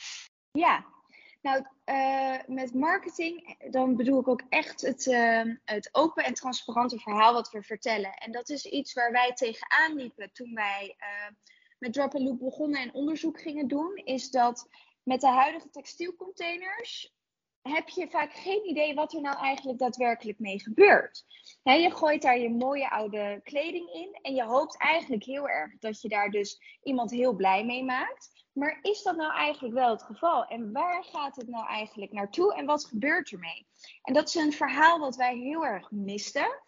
Ja, 0.51 0.85
nou, 1.45 1.65
eh, 1.85 2.37
met 2.47 2.75
marketing, 2.75 3.57
dan 3.71 3.97
bedoel 3.97 4.21
ik 4.21 4.29
ook 4.29 4.43
echt 4.49 4.81
het, 4.81 5.07
eh, 5.07 5.43
het 5.65 5.89
open 5.93 6.25
en 6.25 6.35
transparante 6.35 6.99
verhaal 6.99 7.33
wat 7.33 7.51
we 7.51 7.63
vertellen. 7.63 8.15
En 8.15 8.33
dat 8.33 8.49
is 8.49 8.65
iets 8.65 8.93
waar 8.93 9.13
wij 9.13 9.33
tegenaan 9.35 9.95
liepen 9.95 10.33
toen 10.33 10.55
wij 10.55 10.95
eh, 10.99 11.35
met 11.79 11.93
Drop 11.93 12.13
Loop 12.13 12.39
begonnen 12.39 12.81
en 12.81 12.95
onderzoek 12.95 13.41
gingen 13.41 13.69
doen. 13.69 13.97
Is 14.05 14.31
dat 14.31 14.69
met 15.03 15.21
de 15.21 15.29
huidige 15.29 15.71
textielcontainers 15.71 17.15
heb 17.63 17.89
je 17.89 18.09
vaak 18.11 18.33
geen 18.33 18.69
idee 18.69 18.95
wat 18.95 19.15
er 19.15 19.21
nou 19.21 19.37
eigenlijk 19.39 19.79
daadwerkelijk 19.79 20.39
mee 20.39 20.61
gebeurt. 20.61 21.25
Je 21.63 21.91
gooit 21.91 22.23
daar 22.23 22.39
je 22.39 22.51
mooie 22.51 22.91
oude 22.91 23.41
kleding 23.43 23.93
in 23.93 24.19
en 24.23 24.35
je 24.35 24.45
hoopt 24.45 24.79
eigenlijk 24.79 25.25
heel 25.25 25.49
erg 25.49 25.79
dat 25.79 26.01
je 26.01 26.09
daar 26.09 26.31
dus 26.31 26.79
iemand 26.83 27.11
heel 27.11 27.35
blij 27.35 27.65
mee 27.65 27.85
maakt. 27.85 28.34
Maar 28.55 28.79
is 28.83 29.03
dat 29.03 29.17
nou 29.17 29.33
eigenlijk 29.33 29.75
wel 29.75 29.91
het 29.91 30.03
geval? 30.03 30.45
En 30.45 30.73
waar 30.73 31.05
gaat 31.05 31.37
het 31.37 31.49
nou 31.49 31.67
eigenlijk 31.67 32.13
naartoe 32.13 32.55
en 32.55 32.67
wat 32.67 32.85
gebeurt 32.85 33.33
ermee? 33.33 33.67
En 34.03 34.15
dat 34.15 34.29
is 34.29 34.35
een 34.35 34.53
verhaal 34.53 34.99
wat 34.99 35.17
wij 35.17 35.37
heel 35.37 35.65
erg 35.65 35.91
misten. 35.91 36.63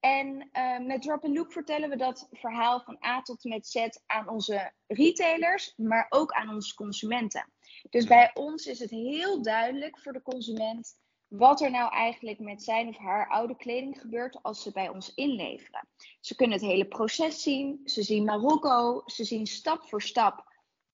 En 0.00 0.48
eh, 0.52 0.78
met 0.78 1.02
Drop 1.02 1.26
Loop 1.26 1.52
vertellen 1.52 1.88
we 1.88 1.96
dat 1.96 2.28
verhaal 2.30 2.80
van 2.80 2.98
A 3.04 3.22
tot 3.22 3.44
met 3.44 3.66
Z 3.66 3.86
aan 4.06 4.28
onze 4.28 4.72
retailers, 4.86 5.72
maar 5.76 6.06
ook 6.08 6.32
aan 6.32 6.54
onze 6.54 6.74
consumenten. 6.74 7.52
Dus 7.90 8.06
bij 8.06 8.30
ons 8.34 8.66
is 8.66 8.78
het 8.78 8.90
heel 8.90 9.42
duidelijk 9.42 9.98
voor 9.98 10.12
de 10.12 10.22
consument 10.22 10.96
wat 11.28 11.60
er 11.60 11.70
nou 11.70 11.92
eigenlijk 11.92 12.38
met 12.38 12.62
zijn 12.62 12.88
of 12.88 12.96
haar 12.96 13.28
oude 13.28 13.56
kleding 13.56 14.00
gebeurt 14.00 14.42
als 14.42 14.62
ze 14.62 14.72
bij 14.72 14.88
ons 14.88 15.14
inleveren. 15.14 15.88
Ze 16.20 16.34
kunnen 16.34 16.58
het 16.58 16.66
hele 16.66 16.86
proces 16.86 17.42
zien, 17.42 17.80
ze 17.84 18.02
zien 18.02 18.24
Marokko, 18.24 19.02
ze 19.06 19.24
zien 19.24 19.46
stap 19.46 19.88
voor 19.88 20.02
stap 20.02 20.47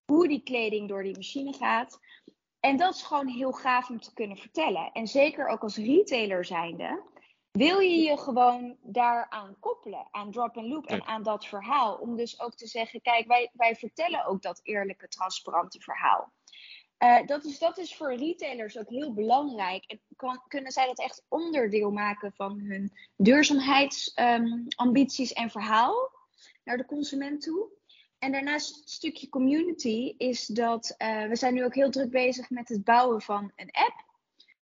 hoe 0.07 0.29
die 0.29 0.43
kleding 0.43 0.89
door 0.89 1.03
die 1.03 1.17
machine 1.17 1.53
gaat. 1.53 1.99
En 2.61 2.77
dat 2.77 2.95
is 2.95 3.03
gewoon 3.03 3.29
heel 3.29 3.53
gaaf 3.53 3.89
om 3.89 4.01
te 4.01 4.13
kunnen 4.13 4.37
vertellen. 4.37 4.93
En 4.93 5.07
zeker 5.07 5.49
ook 5.49 5.63
als 5.63 5.77
retailer 5.77 6.45
zijnde, 6.45 7.03
wil 7.51 7.79
je 7.79 7.97
je 7.97 8.19
gewoon 8.19 8.77
daaraan 8.83 9.57
koppelen, 9.61 10.09
aan 10.11 10.31
drop 10.31 10.57
and 10.57 10.67
loop 10.67 10.87
en 10.87 11.07
aan 11.07 11.23
dat 11.23 11.47
verhaal. 11.47 11.95
Om 11.95 12.17
dus 12.17 12.41
ook 12.41 12.55
te 12.55 12.67
zeggen, 12.67 13.01
kijk, 13.01 13.27
wij, 13.27 13.51
wij 13.53 13.77
vertellen 13.77 14.27
ook 14.27 14.43
dat 14.43 14.61
eerlijke, 14.63 15.09
transparante 15.09 15.81
verhaal. 15.81 16.33
Eh, 16.99 17.27
dat, 17.27 17.45
is, 17.45 17.59
dat 17.59 17.79
is 17.79 17.97
voor 17.97 18.15
retailers 18.15 18.79
ook 18.79 18.89
heel 18.89 19.15
belangrijk. 19.15 19.85
En 19.85 20.01
kan, 20.17 20.43
kunnen 20.49 20.73
zij 20.73 20.87
dat 20.87 20.99
echt 20.99 21.25
onderdeel 21.29 21.91
maken 21.91 22.33
van 22.33 22.61
hun 22.61 22.93
duurzaamheidsambities 23.17 25.33
en 25.33 25.51
verhaal 25.51 26.13
naar 26.65 26.77
de 26.77 26.87
consument 26.87 27.43
toe. 27.43 27.69
En 28.25 28.33
daarnaast 28.33 28.77
het 28.77 28.91
stukje 28.91 29.29
community 29.29 30.15
is 30.19 30.47
dat 30.47 30.95
eh, 30.99 31.25
we 31.27 31.37
zijn 31.37 31.55
nu 31.55 31.65
ook 31.65 31.75
heel 31.75 31.91
druk 31.91 32.11
bezig 32.11 32.51
met 32.51 32.69
het 32.69 32.85
bouwen 32.85 33.21
van 33.21 33.53
een 33.57 33.71
app. 33.71 34.05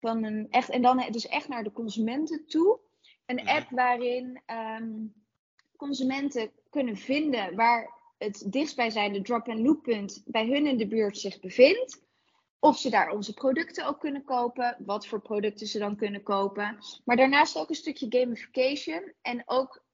Van 0.01 0.25
een 0.25 0.47
echt, 0.51 0.71
en 0.71 0.83
dan 0.83 1.07
dus 1.11 1.27
echt 1.27 1.49
naar 1.49 1.65
de 1.65 1.73
consumenten 1.73 2.47
toe. 2.47 2.79
Een 3.27 3.37
Mhm. 3.37 3.49
app 3.49 3.71
waarin 3.71 4.43
ehm, 4.47 5.07
consumenten 5.77 6.51
kunnen 6.71 6.97
vinden 6.97 7.55
waar 7.57 7.93
het 8.19 8.53
dichtstbijzijnde 8.53 9.23
drop-and-loop 9.23 9.83
punt 9.83 10.23
bij 10.27 10.47
hun 10.47 10.67
in 10.67 10.77
de 10.77 10.89
buurt 10.89 11.19
zich 11.19 11.41
bevindt. 11.41 12.03
Of 12.59 12.79
ze 12.79 12.91
daar 12.91 13.11
onze 13.11 13.35
producten 13.35 13.87
ook 13.87 14.01
kunnen 14.01 14.25
kopen, 14.25 14.77
wat 14.79 15.07
voor 15.07 15.21
producten 15.21 15.67
ze 15.67 15.79
dan 15.79 15.97
kunnen 15.97 16.23
kopen. 16.23 16.79
Maar 17.05 17.17
daarnaast 17.17 17.59
ook 17.59 17.69
een 17.69 17.75
stukje 17.75 18.07
gamification 18.09 19.13
en 19.23 19.43
ook 19.47 19.87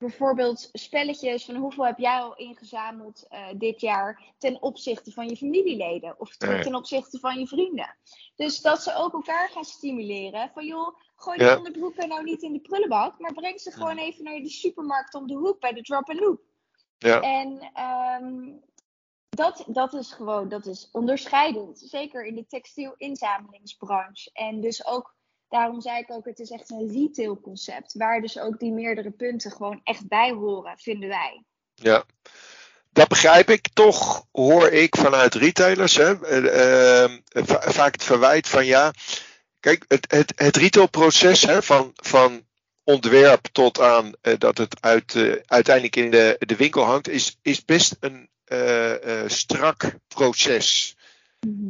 bijvoorbeeld 0.00 0.68
spelletjes 0.72 1.44
van 1.44 1.54
hoeveel 1.56 1.86
heb 1.86 1.98
jij 1.98 2.20
al 2.20 2.36
ingezameld 2.36 3.26
eh, 3.28 3.46
dit 3.54 3.80
jaar 3.80 4.22
ten 4.38 4.62
opzichte 4.62 5.12
van 5.12 5.28
je 5.28 5.36
familieleden 5.36 6.14
of 6.18 6.36
ten, 6.36 6.74
opzichte 6.74 7.18
van 7.18 7.38
je 7.38 7.46
vrienden. 7.46 7.96
Dus 8.36 8.60
dat 8.60 8.82
ze 8.82 8.94
ook 8.94 9.12
elkaar 9.12 9.48
gaan 9.48 9.64
stimuleren 9.64 10.50
van 10.54 10.66
joh, 10.66 10.96
gooi 11.16 11.38
die 11.38 11.46
Ja. 11.46 11.56
onderbroeken 11.56 12.08
nou 12.08 12.24
niet 12.24 12.42
in 12.42 12.52
de 12.52 12.60
prullenbak, 12.60 13.18
maar 13.18 13.32
breng 13.32 13.60
ze 13.60 13.70
gewoon 13.70 13.98
even 13.98 14.24
naar 14.24 14.40
de 14.40 14.48
supermarkt 14.48 15.14
om 15.14 15.26
de 15.26 15.34
hoek 15.34 15.60
bij 15.60 15.72
de 15.72 15.82
drop 15.82 16.08
and 16.08 16.20
loop. 16.20 16.40
Ja. 16.98 17.20
En 17.20 17.70
ehm, 17.74 18.52
dat, 19.28 19.64
dat 19.66 19.94
is 19.94 20.12
gewoon, 20.12 20.48
dat 20.48 20.66
is 20.66 20.88
onderscheidend. 20.92 21.78
Zeker 21.78 22.24
in 22.24 22.34
de 22.34 22.46
textiel-inzamelingsbranche. 22.46 24.30
En 24.32 24.60
dus 24.60 24.86
ook, 24.86 25.14
daarom 25.50 25.80
zei 25.80 25.98
ik 25.98 26.10
ook, 26.10 26.24
het 26.24 26.38
is 26.38 26.50
echt 26.50 26.70
een 26.70 26.92
retailconcept. 26.92 27.94
Waar 27.94 28.20
dus 28.20 28.38
ook 28.38 28.58
die 28.58 28.72
meerdere 28.72 29.10
punten 29.10 29.50
gewoon 29.50 29.80
echt 29.84 30.08
bij 30.08 30.30
horen, 30.30 30.78
vinden 30.78 31.08
wij. 31.08 31.44
Ja, 31.74 32.04
dat 32.90 33.08
begrijp 33.08 33.50
ik. 33.50 33.68
Toch 33.72 34.26
hoor 34.32 34.68
ik 34.68 34.96
vanuit 34.96 35.34
retailers 35.34 35.96
hè, 35.96 36.26
eh, 36.26 37.04
eh, 37.04 37.10
va- 37.32 37.70
vaak 37.70 37.92
het 37.92 38.04
verwijt 38.04 38.48
van 38.48 38.66
ja. 38.66 38.92
Kijk, 39.60 39.84
het, 39.88 40.10
het, 40.10 40.32
het 40.36 40.56
retailproces 40.56 41.42
hè, 41.42 41.62
van, 41.62 41.90
van 41.94 42.46
ontwerp 42.84 43.46
tot 43.52 43.80
aan 43.80 44.12
eh, 44.20 44.34
dat 44.38 44.58
het 44.58 44.76
uit, 44.80 45.14
eh, 45.14 45.32
uiteindelijk 45.46 45.96
in 45.96 46.10
de, 46.10 46.36
de 46.38 46.56
winkel 46.56 46.82
hangt, 46.82 47.08
is, 47.08 47.38
is 47.42 47.64
best 47.64 47.96
een 48.00 48.28
strak 49.26 49.94
proces. 50.08 50.96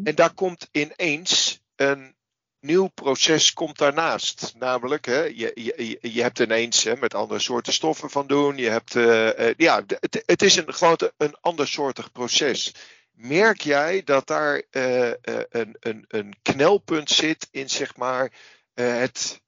En 0.05 0.15
daar 0.15 0.35
komt 0.35 0.69
ineens 0.73 1.61
een 1.77 2.15
nieuw 2.61 2.87
proces 2.87 3.53
komt 3.53 3.79
daarnaast. 3.79 4.53
Namelijk, 4.57 5.07
hè, 5.07 5.23
je, 5.23 5.53
je, 5.55 5.99
je 6.01 6.23
hebt 6.23 6.39
ineens 6.39 6.85
hè, 6.85 6.97
met 6.97 7.15
andere 7.15 7.41
soorten 7.41 7.73
stoffen 7.73 8.11
van 8.11 8.27
doen. 8.27 8.57
Je 8.57 8.69
hebt, 8.69 8.97
eh, 8.97 9.49
eh, 9.49 9.55
ja, 9.57 9.85
het, 9.87 10.23
het 10.27 10.43
is 10.43 10.57
een, 10.57 10.75
gewoon 10.75 11.11
een 11.17 11.37
andersoortig 11.41 12.13
proces. 12.13 12.75
Merk 13.13 13.61
jij 13.61 14.03
dat 14.03 14.27
daar 14.27 14.63
eh, 14.71 15.13
een, 15.51 15.77
een, 15.81 16.05
een 16.09 16.35
knelpunt 16.43 17.11
zit 17.11 17.49
in 17.51 17.71
zeg 17.71 17.97
maar, 17.97 18.33
het 18.75 19.41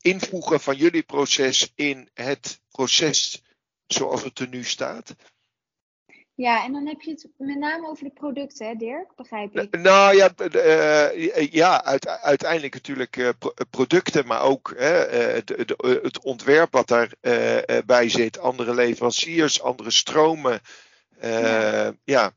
invoegen 0.00 0.60
van 0.60 0.76
jullie 0.76 1.02
proces 1.02 1.72
in 1.74 2.10
het 2.14 2.60
proces 2.70 3.42
zoals 3.86 4.24
het 4.24 4.38
er 4.38 4.48
nu 4.48 4.64
staat? 4.64 5.14
Ja, 6.38 6.64
en 6.64 6.72
dan 6.72 6.86
heb 6.86 7.00
je 7.00 7.10
het 7.10 7.28
met 7.36 7.58
name 7.58 7.88
over 7.88 8.04
de 8.04 8.10
producten, 8.10 8.66
hè, 8.66 8.74
Dirk? 8.74 9.14
Begrijp 9.16 9.58
ik. 9.58 9.78
Nou 9.78 10.16
ja, 10.16 10.30
eh, 10.36 11.50
ja 11.52 11.84
uit, 11.84 12.08
uiteindelijk 12.08 12.74
natuurlijk 12.74 13.16
eh, 13.16 13.28
pro- 13.38 13.52
producten, 13.70 14.26
maar 14.26 14.42
ook 14.42 14.72
hè, 14.76 15.04
eh, 15.04 15.42
de- 15.44 15.64
de- 15.64 16.00
het 16.02 16.22
ontwerp 16.24 16.72
wat 16.72 16.88
daarbij 16.88 17.82
bij 17.86 18.08
zit. 18.08 18.38
Andere 18.38 18.74
leveranciers, 18.74 19.62
andere 19.62 19.90
stromen. 19.90 20.60
eh, 21.18 21.40
Ja. 21.42 21.92
ja. 22.04 22.32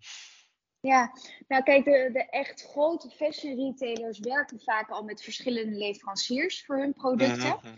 Ja, 0.80 1.12
nou 1.48 1.64
kijk, 1.64 1.86
de, 1.86 2.10
de 2.14 2.30
echt 2.30 2.62
grote 2.72 3.10
fashion 3.10 3.56
retailers 3.56 4.20
werken 4.20 4.60
vaak 4.60 4.90
al 4.90 5.04
met 5.04 5.24
verschillende 5.24 5.78
leveranciers 5.78 6.64
voor 6.66 6.78
hun 6.78 6.94
producten. 6.94 7.60
Mhm. 7.62 7.74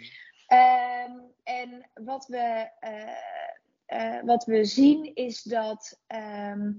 Ehm, 0.47 1.11
en 1.43 1.89
wat 1.93 2.25
we, 2.27 2.69
eh, 3.93 4.17
eh, 4.17 4.25
wat 4.25 4.45
we 4.45 4.65
zien 4.65 5.15
is 5.15 5.43
dat, 5.43 6.01
ehm, 6.07 6.71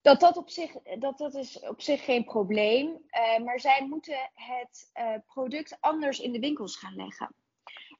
dat, 0.00 0.20
dat, 0.20 0.36
op 0.36 0.50
zich, 0.50 0.72
dat 0.98 1.18
dat 1.18 1.34
is 1.34 1.58
op 1.60 1.80
zich 1.80 2.04
geen 2.04 2.24
probleem 2.24 2.88
is. 2.88 3.44
maar 3.44 3.60
zij 3.60 3.86
moeten 3.88 4.30
het 4.34 4.90
eh, 4.92 5.14
product 5.26 5.76
anders 5.80 6.20
in 6.20 6.32
de 6.32 6.38
winkels 6.38 6.76
gaan 6.76 6.96
leggen. 6.96 7.34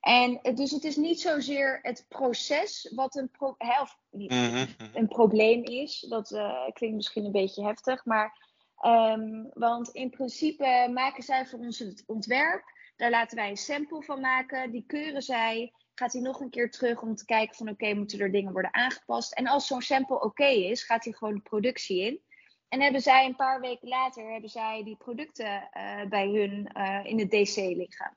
En 0.01 0.40
eh, 0.42 0.55
dus 0.55 0.70
het 0.70 0.85
is 0.85 0.96
niet 0.96 1.20
zozeer 1.20 1.79
het 1.83 2.05
proces 2.09 2.92
wat 2.94 3.16
een, 3.16 3.31
pro 3.31 3.57
of 3.81 3.99
niet, 4.11 4.31
Mhm, 4.31 4.55
mhm. 4.55 4.96
een 4.96 5.09
probleem 5.09 5.62
is. 5.62 6.01
Dat 6.09 6.33
eh, 6.33 6.68
klinkt 6.72 6.96
misschien 6.96 7.25
een 7.25 7.33
beetje 7.33 7.64
heftig, 7.64 8.05
maar 8.05 8.55
ehm, 8.77 9.44
want 9.53 9.88
in 9.88 10.11
principe 10.11 10.90
maken 10.92 11.22
zij 11.22 11.46
voor 11.46 11.59
ons 11.59 11.79
het 11.79 12.03
ontwerp. 12.07 12.64
Daar 12.96 13.11
laten 13.11 13.37
wij 13.37 13.51
een 13.51 13.57
sample 13.57 14.03
van 14.03 14.20
maken. 14.20 14.70
Die 14.70 14.85
keuren 14.87 15.22
zij. 15.22 15.72
Gaat 15.98 16.12
hij 16.12 16.22
nog 16.22 16.40
een 16.40 16.50
keer 16.50 16.70
terug 16.70 17.02
om 17.02 17.14
te 17.14 17.24
kijken 17.24 17.56
van 17.56 17.68
oké, 17.68 17.94
moeten 17.94 18.18
er 18.18 18.32
dingen 18.32 18.52
worden 18.52 18.74
aangepast. 18.74 19.32
En 19.32 19.46
als 19.46 19.66
zo'n 19.66 19.82
sample 19.82 20.20
oké 20.20 20.46
is, 20.46 20.82
gaat 20.82 21.04
hij 21.04 21.12
gewoon 21.12 21.35
de 21.35 21.40
productie 21.40 22.00
in. 22.00 22.20
En 22.68 22.80
hebben 22.80 23.00
zij 23.00 23.24
een 23.24 23.37
paar 23.37 23.61
weken 23.61 23.88
later 23.88 24.32
hebben 24.32 24.50
zij 24.50 24.82
die 24.85 24.96
producten 24.96 25.68
eh, 25.70 26.06
bij 26.09 26.28
hun 26.28 26.66
eh, 26.72 27.00
in 27.04 27.18
het 27.18 27.30
DC 27.30 27.56
liggen. 27.56 28.16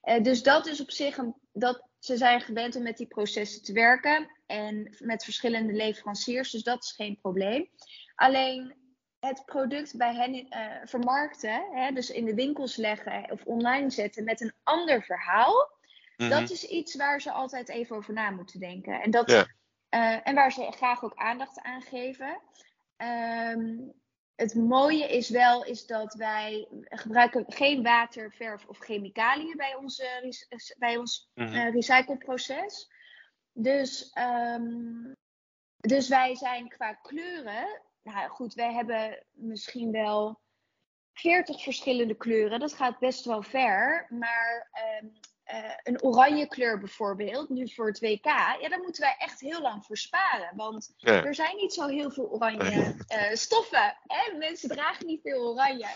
Eh, 0.00 0.22
dus 0.22 0.42
dat 0.42 0.66
is 0.66 0.80
op 0.80 0.90
zich 0.90 1.16
een, 1.16 1.34
dat 1.52 1.82
ze 1.98 2.16
zijn 2.16 2.40
gewend 2.40 2.76
om 2.76 2.82
met 2.82 2.96
die 2.96 3.06
processen 3.06 3.62
te 3.62 3.72
werken 3.72 4.30
en 4.46 4.96
met 4.98 5.24
verschillende 5.24 5.72
leveranciers, 5.72 6.50
dus 6.50 6.62
dat 6.62 6.82
is 6.82 6.92
geen 6.92 7.18
probleem. 7.20 7.68
Alleen 8.14 8.74
het 9.20 9.42
product 9.44 9.96
bij 9.96 10.14
hen 10.14 10.46
vermarkten, 10.88 11.68
hè, 11.72 11.92
dus 11.92 12.10
in 12.10 12.24
de 12.24 12.34
winkels 12.34 12.76
leggen 12.76 13.30
of 13.30 13.44
online 13.44 13.90
zetten 13.90 14.24
met 14.24 14.40
een 14.40 14.54
ander 14.62 15.02
verhaal, 15.02 15.77
Mhm. 16.18 16.30
dat 16.30 16.50
is 16.50 16.64
iets 16.64 16.96
waar 16.96 17.20
ze 17.20 17.32
altijd 17.32 17.68
even 17.68 17.96
over 17.96 18.12
na 18.14 18.30
moeten 18.30 18.60
denken. 18.60 19.00
En, 19.02 19.10
dat, 19.10 19.30
Ja. 19.30 19.46
eh, 19.88 20.28
en 20.28 20.34
waar 20.34 20.52
ze 20.52 20.72
graag 20.72 21.04
ook 21.04 21.14
aandacht 21.14 21.60
aan 21.60 21.82
geven. 21.82 22.40
Ehm, 22.96 23.76
het 24.34 24.54
mooie 24.54 25.08
is 25.16 25.28
wel 25.28 25.64
is 25.64 25.86
dat 25.86 26.14
wij 26.14 26.68
gebruiken 26.84 27.44
geen 27.48 27.82
water, 27.82 28.32
verf 28.32 28.66
of 28.66 28.78
chemicaliën 28.78 29.56
bij, 29.56 29.74
onze, 29.74 30.34
bij 30.78 30.96
ons 30.96 31.30
mm 31.34 31.54
recycleproces. 31.54 32.90
Dus, 33.52 34.16
um, 34.18 35.16
dus 35.76 36.08
wij 36.08 36.34
zijn 36.34 36.68
qua 36.68 36.92
kleuren, 36.92 37.82
nou 38.02 38.28
goed, 38.28 38.54
wij 38.54 38.72
hebben 38.72 39.24
misschien 39.30 39.90
wel 39.90 40.40
40 41.12 41.62
verschillende 41.62 42.14
kleuren. 42.14 42.60
Dat 42.60 42.72
gaat 42.72 42.98
best 42.98 43.24
wel 43.24 43.42
ver. 43.42 44.06
Maar 44.08 44.70
um, 45.02 45.12
uh, 45.52 45.72
een 45.82 46.02
oranje 46.02 46.46
kleur 46.46 46.78
bijvoorbeeld, 46.78 47.48
nu 47.48 47.68
voor 47.68 47.86
het 47.86 48.00
WK, 48.00 48.24
ja, 48.24 48.68
daar 48.68 48.82
moeten 48.82 49.02
wij 49.02 49.16
echt 49.18 49.40
heel 49.40 49.60
lang 49.60 49.84
voor 49.84 49.96
sparen. 49.96 50.56
Want 50.56 50.94
er 51.00 51.34
zijn 51.34 51.56
niet 51.56 51.72
zo 51.72 51.86
heel 51.86 52.10
veel 52.10 52.30
oranje 52.30 52.94
uh, 53.16 53.34
stoffen. 53.34 53.96
Hè? 54.06 54.36
Mensen 54.36 54.68
dragen 54.68 55.06
niet 55.06 55.20
veel 55.22 55.42
oranje. 55.42 55.86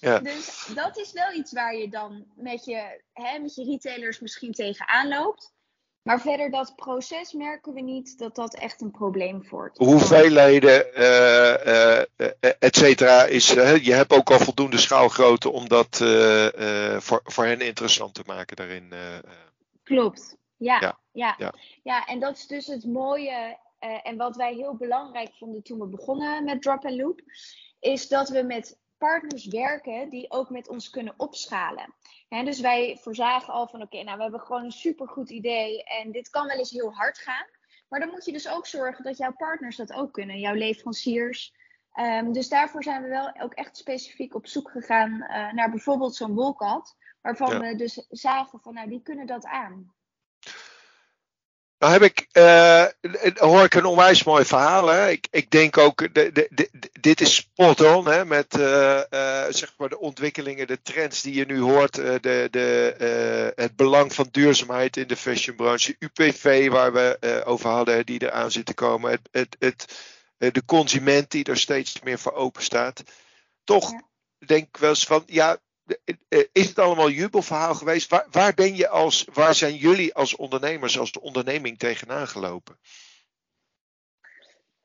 Ja. 0.00 0.18
Dus 0.18 0.70
dat 0.74 0.98
is 0.98 1.12
wel 1.12 1.32
iets 1.32 1.52
waar 1.52 1.76
je 1.76 1.88
dan 1.88 2.24
met 2.34 2.64
je, 2.64 3.02
hè, 3.12 3.38
met 3.38 3.54
je 3.54 3.64
retailers 3.64 4.20
misschien 4.20 4.52
tegenaan 4.52 5.08
loopt. 5.08 5.52
Maar 6.02 6.20
verder 6.20 6.50
dat 6.50 6.76
proces 6.76 7.32
merken 7.32 7.74
we 7.74 7.80
niet 7.80 8.18
dat 8.18 8.34
dat 8.34 8.54
echt 8.54 8.80
een 8.80 8.90
probleem 8.90 9.48
wordt. 9.50 9.78
Hoeveelheden, 9.78 10.86
uh, 10.98 11.98
uh, 12.16 12.32
et 12.58 12.76
cetera, 12.76 13.24
is, 13.24 13.48
je 13.82 13.92
hebt 13.92 14.12
ook 14.12 14.30
al 14.30 14.38
voldoende 14.38 14.78
schaalgrootte 14.78 15.50
om 15.50 15.68
dat 15.68 15.96
voor, 16.98 17.20
voor 17.24 17.44
hen 17.44 17.60
interessant 17.60 18.14
te 18.14 18.22
maken 18.26 18.56
daarin. 18.56 18.92
Klopt, 19.82 20.36
ja, 20.56 20.80
ja. 20.80 20.98
Ja, 21.12 21.34
ja. 21.38 21.54
ja. 21.82 22.06
en 22.06 22.20
dat 22.20 22.36
is 22.36 22.46
dus 22.46 22.66
het 22.66 22.84
mooie 22.84 23.58
en 24.02 24.16
wat 24.16 24.36
wij 24.36 24.54
heel 24.54 24.74
belangrijk 24.74 25.30
vonden 25.38 25.62
toen 25.62 25.78
we 25.78 25.86
begonnen 25.86 26.44
met 26.44 26.62
Drop 26.62 26.84
and 26.84 26.96
Loop, 26.96 27.20
is 27.80 28.08
dat 28.08 28.28
we 28.28 28.42
met 28.42 28.78
partners 28.98 29.46
werken 29.46 30.08
die 30.08 30.30
ook 30.30 30.50
met 30.50 30.68
ons 30.68 30.90
kunnen 30.90 31.14
opschalen. 31.16 31.94
Dus 32.40 32.60
wij 32.60 32.98
voorzagen 33.00 33.52
al 33.52 33.66
van 33.66 33.82
oké, 33.82 34.02
nou 34.02 34.16
we 34.16 34.22
hebben 34.22 34.40
gewoon 34.40 34.64
een 34.64 34.70
supergoed 34.70 35.30
idee 35.30 35.84
en 35.84 36.12
dit 36.12 36.30
kan 36.30 36.46
wel 36.46 36.58
eens 36.58 36.70
heel 36.70 36.92
hard 36.92 37.18
gaan. 37.18 37.46
Maar 37.88 38.00
dan 38.00 38.10
moet 38.10 38.24
je 38.24 38.32
dus 38.32 38.48
ook 38.48 38.66
zorgen 38.66 39.04
dat 39.04 39.16
jouw 39.16 39.32
partners 39.32 39.76
dat 39.76 39.92
ook 39.92 40.12
kunnen, 40.12 40.38
jouw 40.38 40.54
leveranciers. 40.54 41.54
Um, 41.94 42.32
dus 42.32 42.48
daarvoor 42.48 42.82
zijn 42.82 43.02
we 43.02 43.08
wel 43.08 43.40
ook 43.40 43.52
echt 43.52 43.76
specifiek 43.76 44.34
op 44.34 44.46
zoek 44.46 44.70
gegaan 44.70 45.12
uh, 45.12 45.52
naar 45.52 45.70
bijvoorbeeld 45.70 46.14
zo'n 46.14 46.34
wolkat. 46.34 46.96
Waarvan 47.20 47.58
we 47.58 47.74
dus 47.74 48.06
zagen 48.08 48.60
van 48.60 48.74
nou 48.74 48.88
die 48.88 49.02
kunnen 49.02 49.26
dat 49.26 49.44
aan. 49.44 49.94
Nou 51.82 51.94
heb 51.94 52.02
ik, 52.02 52.26
uh, 52.32 52.84
hoor 53.34 53.64
ik 53.64 53.74
een 53.74 53.84
onwijs 53.84 54.24
mooi 54.24 54.44
verhaal. 54.44 54.86
Hè? 54.88 55.10
Ik, 55.10 55.26
ik 55.30 55.50
denk 55.50 55.78
ook, 55.78 56.14
de, 56.14 56.32
de, 56.32 56.48
de, 56.50 56.70
dit 57.00 57.20
is 57.20 57.34
spot 57.34 57.80
on 57.80 58.08
hè? 58.08 58.24
met 58.24 58.56
uh, 58.56 59.00
uh, 59.10 59.44
zeg 59.48 59.74
maar 59.76 59.88
de 59.88 59.98
ontwikkelingen, 59.98 60.66
de 60.66 60.82
trends 60.82 61.22
die 61.22 61.34
je 61.34 61.46
nu 61.46 61.60
hoort. 61.60 61.94
de, 61.94 62.48
de, 62.50 63.52
het 63.56 63.76
belang 63.76 64.14
van 64.14 64.28
duurzaamheid 64.30 64.96
in 64.96 65.06
de 65.06 65.16
fashionbranche. 65.16 65.96
UPV 65.98 66.68
waar 66.68 66.92
we 66.92 67.42
over 67.44 67.70
hadden, 67.70 68.06
die 68.06 68.22
eraan 68.22 68.50
zit 68.50 68.66
te 68.66 68.74
komen. 68.74 69.10
Het, 69.10 69.28
het, 69.30 69.56
het, 69.58 70.54
de 70.54 70.64
consument 70.64 71.30
die 71.30 71.44
er 71.44 71.58
steeds 71.58 72.00
meer 72.02 72.18
voor 72.18 72.32
open 72.32 72.62
staat. 72.62 73.02
Toch 73.64 73.92
denk 74.46 74.66
ik 74.66 74.76
wel 74.76 74.88
eens 74.88 75.04
van, 75.04 75.22
ja, 75.26 75.50
eh, 75.52 75.56
is 76.52 76.68
het 76.68 76.78
allemaal 76.78 77.10
jubelverhaal 77.10 77.74
geweest? 77.74 78.10
Waar, 78.10 78.26
waar, 78.30 78.54
ben 78.54 78.76
je 78.76 78.88
als, 78.88 79.26
waar 79.32 79.54
zijn 79.54 79.74
jullie 79.74 80.14
als 80.14 80.36
ondernemers, 80.36 80.98
als 80.98 81.12
de 81.12 81.20
onderneming 81.20 81.78
tegenaan 81.78 82.28
gelopen? 82.28 82.78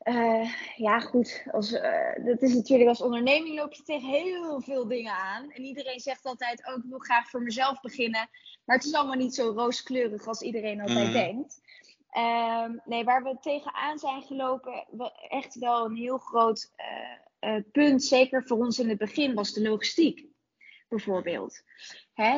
Uh, 0.04 0.52
ja, 0.76 1.00
goed. 1.00 1.44
Als, 1.52 1.72
uh, 1.72 2.26
dat 2.26 2.42
is 2.42 2.54
natuurlijk 2.54 2.90
als 2.90 3.02
onderneming 3.02 3.56
loop 3.56 3.74
je 3.74 3.84
tegen 3.84 4.10
heel 4.10 4.62
veel 4.62 4.88
dingen 4.88 5.14
aan. 5.14 5.52
En 5.52 5.64
iedereen 5.64 6.00
zegt 6.00 6.26
altijd 6.26 6.66
ook, 6.68 6.78
oh, 6.78 6.84
ik 6.84 6.90
wil 6.90 7.00
graag 7.00 7.30
voor 7.30 7.42
mezelf 7.42 7.82
beginnen. 7.82 8.30
Maar 8.66 8.76
het 8.76 8.86
is 8.86 8.94
allemaal 8.94 9.18
niet 9.18 9.36
zo 9.36 9.52
rooskleurig 9.52 10.28
als 10.28 10.42
iedereen 10.42 10.82
altijd 10.82 11.08
mm. 11.08 11.14
denkt. 11.14 11.62
Uh, 12.12 12.66
nee, 12.86 13.04
waar 13.04 13.24
we 13.24 13.38
tegenaan 13.42 14.00
zijn 14.00 14.22
gelopen, 14.22 14.86
echt 15.30 15.56
wel 15.56 15.86
een 15.86 15.96
heel 15.96 16.18
groot 16.18 16.72
punt, 17.72 18.04
zeker 18.04 18.44
voor 18.44 18.58
ons 18.58 18.80
in 18.80 18.90
het 18.90 18.98
begin, 18.98 19.34
was 19.34 19.54
de 19.54 19.62
logistiek 19.62 20.26
bijvoorbeeld. 20.90 21.62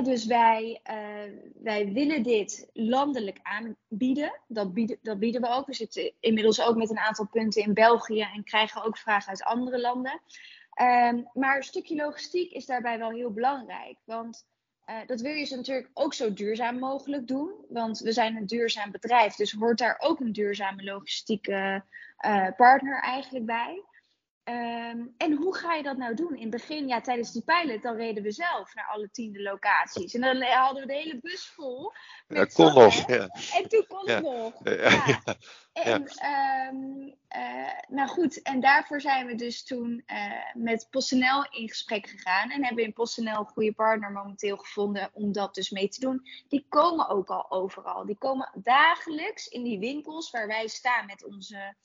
Dus 0.04 0.26
wij, 0.26 0.82
uh, 0.90 1.40
wij 1.64 1.92
willen 1.94 2.24
dit 2.24 2.70
landelijk 2.74 3.40
aanbieden. 3.42 4.42
Dat 4.48 4.74
bieden, 4.74 4.98
dat 5.02 5.20
bieden 5.20 5.42
we 5.42 5.48
ook. 5.48 5.66
We 5.66 5.74
zitten 5.74 6.14
inmiddels 6.20 6.62
ook 6.62 6.76
met 6.76 6.90
een 6.90 7.00
aantal 7.00 7.28
punten 7.28 7.64
in 7.64 7.74
België 7.74 8.22
en 8.22 8.44
krijgen 8.44 8.84
ook 8.84 8.98
vragen 8.98 9.30
uit 9.30 9.44
andere 9.44 9.80
landen. 9.80 10.22
Um, 10.82 11.30
maar 11.34 11.56
een 11.56 11.64
stukje 11.64 11.96
logistiek 11.96 12.52
is 12.52 12.66
daarbij 12.66 12.98
wel 12.98 13.12
heel 13.12 13.32
belangrijk. 13.32 13.98
Want 14.06 14.48
uh, 14.90 14.96
dat 15.06 15.22
wil 15.22 15.32
je 15.32 15.56
natuurlijk 15.56 15.90
ook 15.94 16.14
zo 16.14 16.34
duurzaam 16.34 16.80
mogelijk 16.80 17.28
doen. 17.28 17.52
Want 17.70 18.00
we 18.00 18.12
zijn 18.12 18.36
een 18.36 18.46
duurzaam 18.46 18.92
bedrijf, 18.92 19.36
dus 19.36 19.52
hoort 19.52 19.78
daar 19.78 19.96
ook 20.00 20.20
een 20.20 20.34
duurzame 20.34 20.84
logistieke 20.84 21.84
uh, 22.26 22.48
partner 22.56 23.02
eigenlijk 23.02 23.46
bij. 23.46 23.84
Um, 24.44 25.14
en 25.18 25.34
hoe 25.34 25.56
ga 25.56 25.74
je 25.74 25.84
dat 25.84 25.98
nou 25.98 26.16
doen? 26.16 26.36
In 26.36 26.42
het 26.42 26.50
begin, 26.50 26.88
ja, 26.88 27.02
tijdens 27.02 27.32
die 27.32 27.44
pilot, 27.44 27.82
dan 27.82 27.96
reden 27.96 28.24
we 28.24 28.32
zelf 28.32 28.76
naar 28.76 28.86
alle 28.86 29.10
tiende 29.12 29.42
locaties. 29.42 30.14
En 30.14 30.22
dan 30.22 30.42
hadden 30.42 30.82
we 30.82 30.88
de 30.88 30.94
hele 30.94 31.20
bus 31.22 31.48
vol. 31.48 31.94
Ja, 32.28 32.46
kon 32.46 32.74
nog. 32.74 33.08
Ja. 33.08 33.28
En 33.54 33.70
toen 33.70 33.86
kon 33.88 34.10
het 34.10 34.24
nog. 34.24 34.54
Ja. 34.64 35.20
En, 35.74 36.02
um, 36.74 37.16
uh, 37.36 37.80
nou 37.88 38.08
goed, 38.08 38.42
en 38.42 38.60
daarvoor 38.60 39.02
zijn 39.02 39.28
we 39.28 39.36
dus 39.36 39.64
toen 39.64 40.04
uh, 40.08 40.54
met 40.54 40.88
PostNL 40.90 41.48
in 41.50 41.70
gesprek 41.70 42.08
gegaan. 42.08 42.52
En 42.52 42.66
hebben 42.66 42.84
in 42.84 42.94
PostNL 42.94 43.40
een 43.40 43.46
goede 43.46 43.74
partner 43.74 44.12
momenteel 44.12 44.58
gevonden 44.58 45.10
om 45.14 45.32
dat 45.32 45.56
dus 45.56 45.70
mee 45.70 45.90
te 45.90 46.00
doen. 46.00 46.28
Die 46.48 46.66
komen 46.70 47.10
ook 47.10 47.30
al 47.30 47.52
overal. 47.52 48.06
Die 48.06 48.18
komen 48.18 48.52
dagelijks 48.54 49.48
in 49.48 49.64
die 49.64 49.80
winkels 49.80 50.32
waar 50.32 50.48
wij 50.48 50.68
staan 50.68 51.06
met 51.06 51.26
onze 51.26 51.76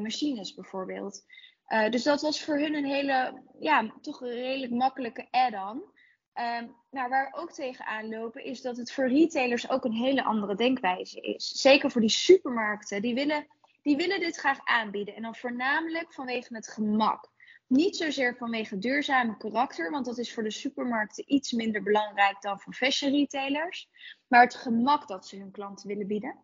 machines 0.00 0.54
bijvoorbeeld. 0.54 1.24
Uh, 1.68 1.90
dus 1.90 2.02
dat 2.02 2.20
was 2.20 2.42
voor 2.42 2.58
hun 2.58 2.74
een 2.74 2.84
hele, 2.84 3.42
ja, 3.58 3.94
toch 4.00 4.20
een 4.20 4.28
redelijk 4.28 4.72
makkelijke 4.72 5.26
add-on. 5.30 5.92
Um, 6.34 6.76
nou, 6.90 7.08
waar 7.08 7.30
we 7.30 7.38
ook 7.38 7.52
tegenaan 7.52 8.08
lopen 8.08 8.44
is 8.44 8.60
dat 8.60 8.76
het 8.76 8.92
voor 8.92 9.08
retailers 9.08 9.70
ook 9.70 9.84
een 9.84 9.92
hele 9.92 10.24
andere 10.24 10.54
denkwijze 10.54 11.20
is. 11.20 11.48
Zeker 11.48 11.90
voor 11.90 12.00
die 12.00 12.10
supermarkten, 12.10 13.02
die 13.02 13.14
willen, 13.14 13.46
die 13.82 13.96
willen 13.96 14.20
dit 14.20 14.36
graag 14.36 14.58
aanbieden. 14.64 15.14
En 15.14 15.22
dan 15.22 15.34
voornamelijk 15.34 16.12
vanwege 16.12 16.54
het 16.54 16.68
gemak. 16.68 17.32
Niet 17.66 17.96
zozeer 17.96 18.36
vanwege 18.36 18.78
duurzame 18.78 19.36
karakter, 19.36 19.90
want 19.90 20.04
dat 20.04 20.18
is 20.18 20.34
voor 20.34 20.42
de 20.42 20.50
supermarkten 20.50 21.24
iets 21.26 21.52
minder 21.52 21.82
belangrijk 21.82 22.40
dan 22.40 22.60
voor 22.60 22.74
fashion 22.74 23.12
retailers. 23.12 23.88
Maar 24.26 24.42
het 24.42 24.54
gemak 24.54 25.08
dat 25.08 25.26
ze 25.26 25.36
hun 25.36 25.50
klanten 25.50 25.88
willen 25.88 26.06
bieden. 26.06 26.38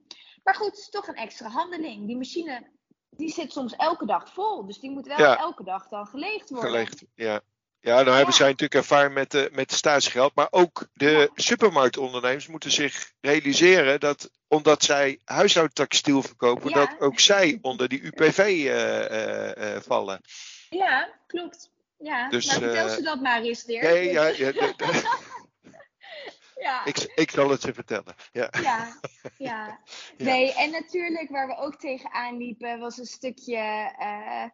Maar 0.45 0.55
goed, 0.55 0.91
toch 0.91 1.09
een 1.09 1.15
extra 1.15 1.49
handeling. 1.49 2.07
Die 2.07 2.17
machine 2.17 2.71
die 3.11 3.33
zit 3.33 3.53
soms 3.53 3.77
elke 3.77 4.07
dag 4.07 4.33
vol. 4.33 4.67
Dus 4.67 4.79
die 4.79 4.91
moet 4.91 5.07
wel 5.07 5.37
elke 5.37 5.65
dag 5.65 5.89
dan 5.89 6.07
geleegd 6.07 6.51
worden. 6.51 6.71
Geleegd, 6.71 7.05
ja. 7.15 7.41
Ja, 7.83 8.05
dan 8.05 8.15
hebben 8.15 8.35
zij 8.35 8.47
natuurlijk 8.47 8.75
ervaring 8.75 9.15
met, 9.15 9.31
de, 9.31 9.49
met 9.53 9.71
het 9.71 9.79
staatsgeld. 9.79 10.35
Maar 10.35 10.49
ook 10.51 10.87
de 10.93 11.31
supermarktondernemers 11.35 12.47
moeten 12.47 12.71
zich 12.71 13.13
realiseren 13.21 14.01
dat 14.01 14.31
omdat 14.49 14.83
zij 14.83 15.19
huishoudtextiel 15.25 16.23
verkopen, 16.23 16.73
dat 16.73 16.97
ook 16.99 17.19
zij 17.21 17.59
onder 17.63 17.89
die 17.89 18.03
UPV 18.03 18.39
uh, 18.39 18.65
uh, 18.65 19.75
uh, 19.75 19.81
vallen. 19.81 20.21
Ja, 20.71 21.09
klopt. 21.27 21.71
Ja, 21.99 22.29
dus, 22.29 22.47
nou 22.47 22.61
vertel 22.61 22.89
ze 22.89 23.03
dat 23.03 23.21
maar 23.21 23.43
eens, 23.43 23.65
Dirk. 23.65 23.83
Nee, 23.83 24.11
ja, 24.11 24.27
ja, 24.27 24.53
ja. 26.61 26.85
Ik, 26.85 27.13
ik 27.15 27.31
zal 27.31 27.51
het 27.51 27.61
ze 27.61 27.75
vertellen. 27.75 28.15
Ja. 28.33 28.51
Ja, 28.63 29.01
ja. 29.39 29.81
Nee, 30.17 30.55
en 30.55 30.71
natuurlijk 30.71 31.31
waar 31.31 31.47
we 31.47 31.57
ook 31.57 31.77
tegenaan 31.77 32.37
liepen 32.37 32.79
was 32.79 32.99
een 32.99 33.07
stukje. 33.07 33.93
Uh, 34.01 34.45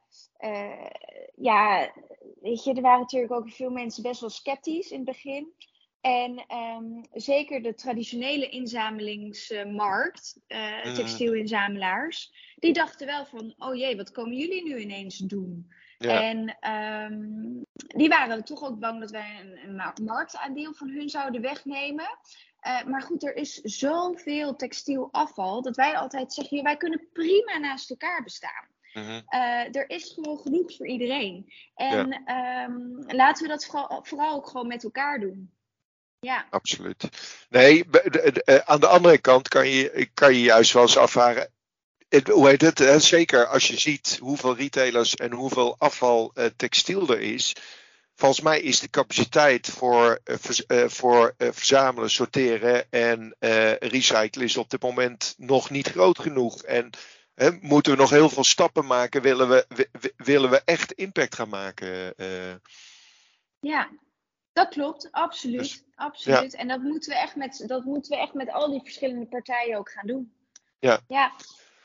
uh, 0.50 0.90
ja, 1.36 1.92
weet 2.40 2.64
je, 2.64 2.74
er 2.74 2.82
waren 2.82 3.00
natuurlijk 3.00 3.32
ook 3.32 3.50
veel 3.50 3.70
mensen 3.70 4.02
best 4.02 4.20
wel 4.20 4.30
sceptisch 4.30 4.90
in 4.90 4.96
het 4.96 5.06
begin. 5.06 5.52
En 6.00 6.44
um, 6.56 7.06
zeker 7.12 7.62
de 7.62 7.74
traditionele 7.74 8.48
inzamelingsmarkt, 8.48 10.40
uh, 10.48 10.94
textielinzamelaars, 10.94 12.32
die 12.56 12.72
dachten 12.72 13.06
wel 13.06 13.26
van: 13.26 13.54
oh 13.58 13.74
jee, 13.74 13.96
wat 13.96 14.10
komen 14.10 14.36
jullie 14.36 14.62
nu 14.62 14.78
ineens 14.78 15.18
doen? 15.18 15.72
En 15.98 16.56
um, 17.12 17.66
die 17.76 18.08
waren 18.08 18.44
toch 18.44 18.64
ook 18.64 18.78
bang 18.78 19.00
dat 19.00 19.10
wij 19.10 19.40
een, 19.40 19.78
een 19.96 20.04
marktaandeel 20.04 20.74
van 20.74 20.88
hun 20.88 21.08
zouden 21.08 21.40
wegnemen. 21.40 22.18
Uh, 22.66 22.84
maar 22.84 23.02
goed, 23.02 23.24
er 23.24 23.36
is 23.36 23.54
zoveel 23.54 24.56
textielafval 24.56 25.62
dat 25.62 25.76
wij 25.76 25.96
altijd 25.96 26.32
zeggen: 26.32 26.62
wij 26.62 26.76
kunnen 26.76 27.08
prima 27.12 27.58
naast 27.58 27.90
elkaar 27.90 28.22
bestaan. 28.22 28.74
Uh, 28.94 29.76
er 29.76 29.90
is 29.90 30.12
gewoon 30.12 30.38
genoeg 30.38 30.76
voor 30.76 30.86
iedereen. 30.86 31.52
En 31.74 32.24
ja. 32.26 32.64
um, 32.64 33.04
laten 33.06 33.42
we 33.42 33.48
dat 33.48 33.64
vooral, 33.66 34.04
vooral, 34.04 34.34
ook 34.34 34.46
gewoon 34.46 34.66
met 34.66 34.84
elkaar 34.84 35.20
doen. 35.20 35.50
Ja. 36.20 36.46
Absoluut. 36.50 37.08
Nee, 37.48 37.84
aan 38.64 38.80
de 38.80 38.86
andere 38.86 39.18
kant 39.18 39.48
kan 39.48 39.68
je, 39.68 40.10
kan 40.14 40.34
je 40.34 40.40
juist 40.40 40.72
wel 40.72 40.82
eens 40.82 40.96
afvragen 40.96 41.52
hoe 42.24 42.48
heet 42.48 42.60
het? 42.60 43.02
Zeker 43.02 43.46
als 43.46 43.68
je 43.68 43.78
ziet 43.78 44.18
hoeveel 44.20 44.56
retailers 44.56 45.14
en 45.14 45.32
hoeveel 45.32 45.74
afval 45.78 46.32
textiel 46.56 47.08
er 47.08 47.20
is. 47.20 47.56
Volgens 48.14 48.40
mij 48.40 48.60
is 48.60 48.80
de 48.80 48.90
capaciteit 48.90 49.68
voor, 49.68 50.20
voor 50.86 51.34
verzamelen, 51.38 52.10
sorteren 52.10 52.90
en 52.90 53.36
recyclen 53.78 54.44
is 54.44 54.56
op 54.56 54.70
dit 54.70 54.82
moment 54.82 55.34
nog 55.36 55.70
niet 55.70 55.88
groot 55.88 56.18
genoeg. 56.18 56.62
En 56.62 56.90
moeten 57.60 57.92
we 57.92 57.98
nog 57.98 58.10
heel 58.10 58.28
veel 58.28 58.44
stappen 58.44 58.86
maken? 58.86 59.22
Willen 59.22 59.48
we, 59.48 59.88
willen 60.16 60.50
we 60.50 60.62
echt 60.64 60.92
impact 60.92 61.34
gaan 61.34 61.48
maken? 61.48 62.14
Ja, 63.60 63.90
dat 64.52 64.68
klopt, 64.68 65.08
absoluut. 65.10 65.58
Dus, 65.58 65.84
absoluut. 65.94 66.54
En 66.54 66.68
dat 66.68 66.80
moeten, 66.80 67.12
we 67.12 67.18
echt 67.18 67.36
met, 67.36 67.64
dat 67.66 67.84
moeten 67.84 68.10
we 68.10 68.22
echt 68.22 68.34
met 68.34 68.52
al 68.52 68.70
die 68.70 68.82
verschillende 68.82 69.26
partijen 69.26 69.78
ook 69.78 69.90
gaan 69.90 70.06
doen. 70.06 70.32
Ja. 70.78 71.00
ja. 71.08 71.32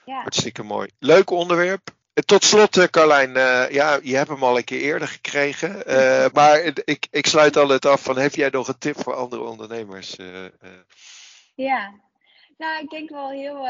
Ja. 0.05 0.21
Hartstikke 0.21 0.63
mooi. 0.63 0.89
Leuk 0.99 1.29
onderwerp. 1.29 1.89
Tot 2.25 2.43
slot, 2.43 2.77
eh, 2.77 2.83
Carlijn, 2.83 3.29
uh, 3.29 3.69
ja, 3.69 3.99
je 4.03 4.15
hebt 4.15 4.29
hem 4.29 4.43
al 4.43 4.57
een 4.57 4.63
keer 4.63 4.81
eerder 4.81 5.07
gekregen. 5.07 5.83
Uh, 5.87 6.25
maar 6.33 6.59
ik, 6.85 7.07
ik 7.11 7.25
sluit 7.25 7.57
altijd 7.57 7.85
af 7.85 8.03
van, 8.03 8.17
heb 8.17 8.35
jij 8.35 8.49
nog 8.49 8.67
een 8.67 8.77
tip 8.77 9.01
voor 9.01 9.13
andere 9.13 9.41
ondernemers? 9.41 10.15
Ja, 11.55 11.93
nou, 12.57 12.83
ik 12.83 12.89
denk 12.89 13.09
wel 13.09 13.29
heel 13.29 13.67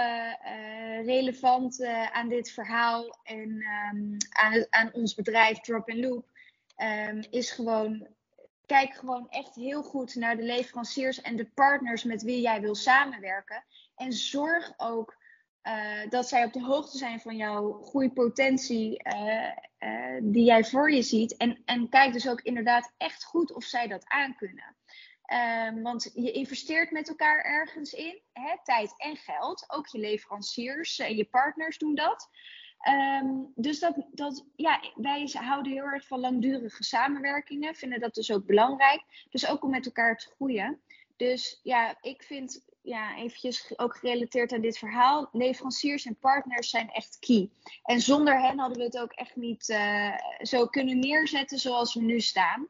relevant 1.06 1.84
aan 2.12 2.30
dit 2.30 2.52
verhaal 2.52 3.20
en 3.24 3.66
um, 3.94 4.18
aan, 4.30 4.66
aan 4.70 4.90
ons 4.94 5.16
bedrijf 5.16 5.60
Drop 5.60 5.90
and 5.90 6.00
Loop. 6.00 6.26
Um, 7.10 7.24
is 7.30 7.52
gewoon 7.52 8.08
kijk 8.66 8.94
gewoon 8.94 9.30
echt 9.30 9.56
heel 9.56 9.84
goed 9.84 10.16
naar 10.16 10.36
de 10.36 10.44
leveranciers 10.44 11.22
en 11.22 11.36
de 11.36 11.46
partners 11.46 12.04
met 12.04 12.22
wie 12.24 12.42
jij 12.42 12.62
wil 12.62 12.76
samenwerken. 12.76 13.64
En 13.96 14.14
zorg 14.14 14.74
ook 14.78 15.16
uh, 15.64 16.10
dat 16.10 16.28
zij 16.28 16.46
op 16.46 16.54
de 16.54 16.64
hoogte 16.64 16.98
zijn 16.98 17.20
van 17.20 17.36
jouw 17.36 17.82
groeipotentie 17.82 19.02
uh, 19.04 19.52
uh, 19.80 20.20
die 20.22 20.44
jij 20.44 20.64
voor 20.64 20.92
je 20.92 21.02
ziet. 21.02 21.38
En, 21.38 21.62
en 21.66 21.90
kijk 21.90 22.14
dus 22.14 22.30
ook 22.30 22.42
inderdaad 22.42 22.94
echt 22.98 23.24
goed 23.24 23.54
of 23.54 23.64
zij 23.64 23.88
dat 23.88 24.08
aankunnen. 24.08 24.76
Um, 25.68 25.82
want 25.82 26.12
je 26.14 26.32
investeert 26.32 26.92
met 26.92 27.10
elkaar 27.10 27.44
ergens 27.44 27.94
in, 27.94 28.22
hè, 28.34 28.56
tijd 28.64 28.94
en 28.98 29.16
geld. 29.16 29.66
Ook 29.68 29.88
je 29.88 30.00
leveranciers 30.00 31.00
en 31.00 31.16
je 31.16 31.26
partners 31.26 31.78
doen 31.78 31.96
dat. 31.96 32.30
Um, 33.22 33.52
dus 33.56 33.80
dat, 33.80 33.96
dat, 34.12 34.46
ja, 34.56 34.82
wij 34.96 35.30
houden 35.34 35.72
heel 35.72 35.84
erg 35.84 36.08
van 36.08 36.20
langdurige 36.20 36.84
samenwerkingen, 36.84 37.76
vinden 37.76 38.00
dat 38.00 38.14
dus 38.14 38.32
ook 38.32 38.46
belangrijk. 38.46 39.04
Dus 39.30 39.48
ook 39.48 39.64
om 39.64 39.70
met 39.70 39.86
elkaar 39.86 40.18
te 40.18 40.30
groeien. 40.36 40.82
Dus 41.16 41.60
ja, 41.64 41.98
ik 42.02 42.24
vind, 42.24 42.66
ja, 42.82 43.18
eventjes 43.18 43.74
ook 43.76 43.98
gerelateerd 43.98 44.54
aan 44.54 44.62
dit 44.62 44.78
verhaal, 44.78 45.30
leveranciers 45.32 46.06
en 46.06 46.16
partners 46.20 46.70
zijn 46.70 46.90
echt 46.92 47.18
key. 47.20 47.50
En 47.84 48.02
zonder 48.02 48.42
hen 48.42 48.60
hadden 48.60 48.78
we 48.78 48.84
het 48.84 48.98
ook 48.98 49.12
echt 49.12 49.36
niet 49.36 49.70
uh, 49.70 50.14
zo 50.42 50.66
kunnen 50.66 51.00
neerzetten 51.00 51.60
zoals 51.60 51.94
we 51.94 52.02
nu 52.02 52.20
staan. 52.20 52.68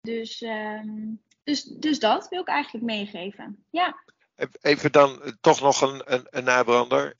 Dus, 0.00 0.40
um, 0.40 1.22
dus, 1.44 1.64
dus 1.64 1.98
dat 1.98 2.28
wil 2.28 2.40
ik 2.40 2.48
eigenlijk 2.48 2.84
meegeven. 2.84 3.64
Ja. 3.70 4.02
Even 4.60 4.92
dan 4.92 5.22
eh, 5.22 5.32
toch 5.40 5.60
nog 5.60 5.80
een, 5.80 6.02
een, 6.04 6.26
een 6.30 6.44
nabrander. 6.44 7.16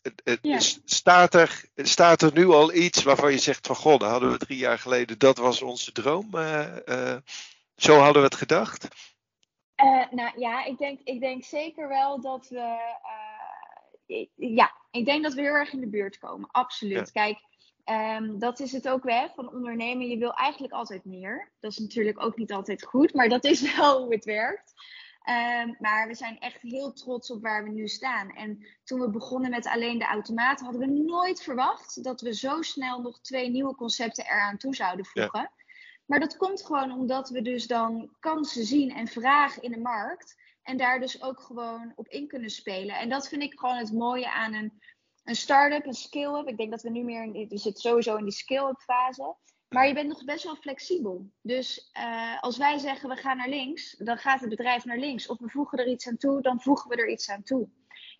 staat, 0.84 1.34
er, 1.34 1.64
staat 1.76 2.22
er 2.22 2.32
nu 2.32 2.46
al 2.46 2.72
iets 2.72 3.02
waarvan 3.02 3.32
je 3.32 3.38
zegt 3.38 3.66
van 3.66 3.76
god, 3.76 4.00
dat 4.00 4.10
hadden 4.10 4.30
we 4.30 4.38
drie 4.38 4.58
jaar 4.58 4.78
geleden, 4.78 5.18
dat 5.18 5.38
was 5.38 5.62
onze 5.62 5.92
droom. 5.92 6.28
Uh, 6.34 6.76
uh, 6.86 7.16
zo 7.76 7.98
hadden 7.98 8.22
we 8.22 8.28
het 8.28 8.36
gedacht? 8.36 8.88
Nou 10.10 10.30
ja, 10.36 10.64
ik 10.64 10.78
denk, 10.78 11.00
ik 11.04 11.20
denk 11.20 11.44
zeker 11.44 11.88
wel 11.88 12.20
dat 12.20 12.48
we. 12.48 12.78
ja, 14.36 14.72
ik 14.90 15.04
denk 15.04 15.22
dat 15.22 15.34
we 15.34 15.40
heel 15.40 15.54
erg 15.54 15.72
in 15.72 15.80
de 15.80 15.88
buurt 15.88 16.18
komen. 16.18 16.50
Absoluut. 16.50 17.12
Kijk, 17.12 17.38
um, 17.84 18.38
dat 18.38 18.60
is 18.60 18.72
het 18.72 18.88
ook 18.88 19.02
wel 19.02 19.28
van 19.34 19.52
ondernemen. 19.52 20.08
Je 20.08 20.18
wil 20.18 20.32
eigenlijk 20.32 20.72
altijd 20.72 21.04
meer. 21.04 21.52
Dat 21.60 21.70
is 21.70 21.78
natuurlijk 21.78 22.22
ook 22.24 22.36
niet 22.36 22.52
altijd 22.52 22.84
goed, 22.84 23.14
maar 23.14 23.28
dat 23.28 23.44
is 23.44 23.60
wel 23.76 24.02
hoe 24.02 24.14
het 24.14 24.24
werkt. 24.24 24.72
Um, 25.28 25.76
maar 25.78 26.08
we 26.08 26.14
zijn 26.14 26.38
echt 26.38 26.60
heel 26.60 26.92
trots 26.92 27.30
op 27.30 27.42
waar 27.42 27.64
we 27.64 27.70
nu 27.70 27.88
staan. 27.88 28.30
En 28.30 28.66
toen 28.84 29.00
we 29.00 29.10
begonnen 29.10 29.50
met 29.50 29.66
alleen 29.66 29.98
de 29.98 30.04
automaten, 30.04 30.64
hadden 30.64 30.88
we 30.88 31.02
nooit 31.02 31.42
verwacht 31.42 32.04
dat 32.04 32.20
we 32.20 32.34
zo 32.34 32.62
snel 32.62 33.00
nog 33.00 33.20
twee 33.20 33.50
nieuwe 33.50 33.74
concepten 33.74 34.24
eraan 34.24 34.56
toe 34.56 34.74
zouden 34.74 35.04
voegen. 35.04 35.50
Maar 36.10 36.20
dat 36.20 36.36
komt 36.36 36.66
gewoon 36.66 36.92
omdat 36.92 37.28
we 37.28 37.42
dus 37.42 37.66
dan 37.66 38.16
kansen 38.20 38.64
zien 38.64 38.90
en 38.90 39.06
vragen 39.06 39.62
in 39.62 39.70
de 39.70 39.78
markt. 39.78 40.36
En 40.62 40.76
daar 40.76 41.00
dus 41.00 41.22
ook 41.22 41.40
gewoon 41.40 41.92
op 41.94 42.08
in 42.08 42.28
kunnen 42.28 42.50
spelen. 42.50 42.96
En 42.96 43.08
dat 43.08 43.28
vind 43.28 43.42
ik 43.42 43.58
gewoon 43.58 43.76
het 43.76 43.92
mooie 43.92 44.30
aan 44.30 44.54
een, 44.54 44.82
een 45.24 45.36
start-up, 45.36 45.86
een 45.86 45.92
scale-up. 45.92 46.48
Ik 46.48 46.56
denk 46.56 46.70
dat 46.70 46.82
we 46.82 46.90
nu 46.90 47.02
meer 47.02 47.22
in, 47.22 47.48
we 47.48 47.58
zitten 47.58 47.82
sowieso 47.82 48.16
in 48.16 48.24
die 48.24 48.32
scale-up 48.32 48.80
fase. 48.80 49.36
Maar 49.68 49.86
je 49.86 49.94
bent 49.94 50.08
nog 50.08 50.24
best 50.24 50.44
wel 50.44 50.56
flexibel. 50.56 51.30
Dus 51.42 51.90
uh, 51.98 52.40
als 52.40 52.56
wij 52.56 52.78
zeggen 52.78 53.08
we 53.08 53.16
gaan 53.16 53.36
naar 53.36 53.48
links, 53.48 53.96
dan 53.98 54.18
gaat 54.18 54.40
het 54.40 54.48
bedrijf 54.48 54.84
naar 54.84 54.98
links. 54.98 55.26
Of 55.26 55.38
we 55.38 55.48
voegen 55.48 55.78
er 55.78 55.88
iets 55.88 56.08
aan 56.08 56.16
toe, 56.16 56.42
dan 56.42 56.60
voegen 56.60 56.90
we 56.90 56.96
er 56.96 57.08
iets 57.08 57.30
aan 57.30 57.42
toe. 57.42 57.68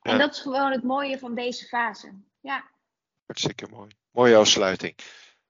En 0.01 0.19
dat 0.19 0.35
is 0.35 0.41
gewoon 0.41 0.73
het 0.73 0.83
mooie 0.83 1.19
van 1.19 1.35
deze 1.35 1.67
fase. 1.67 2.21
Ja. 2.41 2.71
Hartstikke 3.27 3.67
mooi. 3.71 3.91
Mooie 4.11 4.37
afsluiting. 4.37 4.95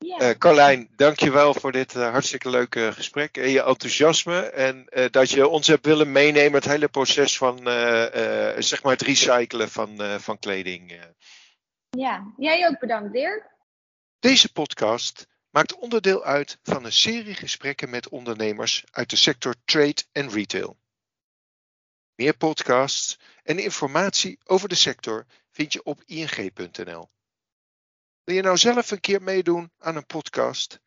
Ja. 0.06 0.20
Uh, 0.20 0.30
Carlijn, 0.38 0.88
dankjewel 0.96 1.54
voor 1.54 1.72
dit 1.72 1.94
uh, 1.94 2.10
hartstikke 2.10 2.50
leuke 2.50 2.92
gesprek 2.92 3.36
en 3.36 3.48
je 3.48 3.62
enthousiasme. 3.62 4.40
En 4.40 4.86
uh, 4.90 5.04
dat 5.10 5.30
je 5.30 5.48
ons 5.48 5.66
hebt 5.66 5.86
willen 5.86 6.12
meenemen 6.12 6.52
het 6.52 6.64
hele 6.64 6.88
proces 6.88 7.36
van 7.36 7.58
zeg 8.58 8.82
maar 8.82 8.92
het 8.92 9.02
recyclen 9.02 9.70
van, 9.70 10.20
van 10.20 10.38
kleding. 10.38 11.00
Ja, 11.90 12.32
jij 12.36 12.66
ook 12.66 12.78
bedankt 12.78 13.12
Dirk. 13.12 13.50
Deze 14.18 14.52
podcast 14.52 15.26
maakt 15.50 15.74
onderdeel 15.74 16.24
uit 16.24 16.58
van 16.62 16.84
een 16.84 16.92
serie 16.92 17.34
gesprekken 17.34 17.90
met 17.90 18.08
ondernemers 18.08 18.84
uit 18.90 19.10
de 19.10 19.16
sector 19.16 19.54
trade 19.64 20.02
en 20.12 20.30
retail. 20.30 20.76
Meer 22.14 22.36
podcasts 22.36 23.18
en 23.42 23.58
informatie 23.58 24.38
over 24.44 24.68
de 24.68 24.74
sector 24.74 25.26
vind 25.50 25.72
je 25.72 25.82
op 25.82 26.02
ing.nl. 26.06 27.08
Wil 28.30 28.38
je 28.38 28.44
nou 28.44 28.58
zelf 28.58 28.90
een 28.90 29.00
keer 29.00 29.22
meedoen 29.22 29.72
aan 29.78 29.96
een 29.96 30.06
podcast? 30.06 30.80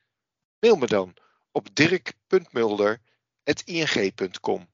Mail 0.59 0.75
me 0.75 0.85
dan 0.85 1.13
op 1.51 1.75
dirk.mulder.ing.com. 1.75 4.67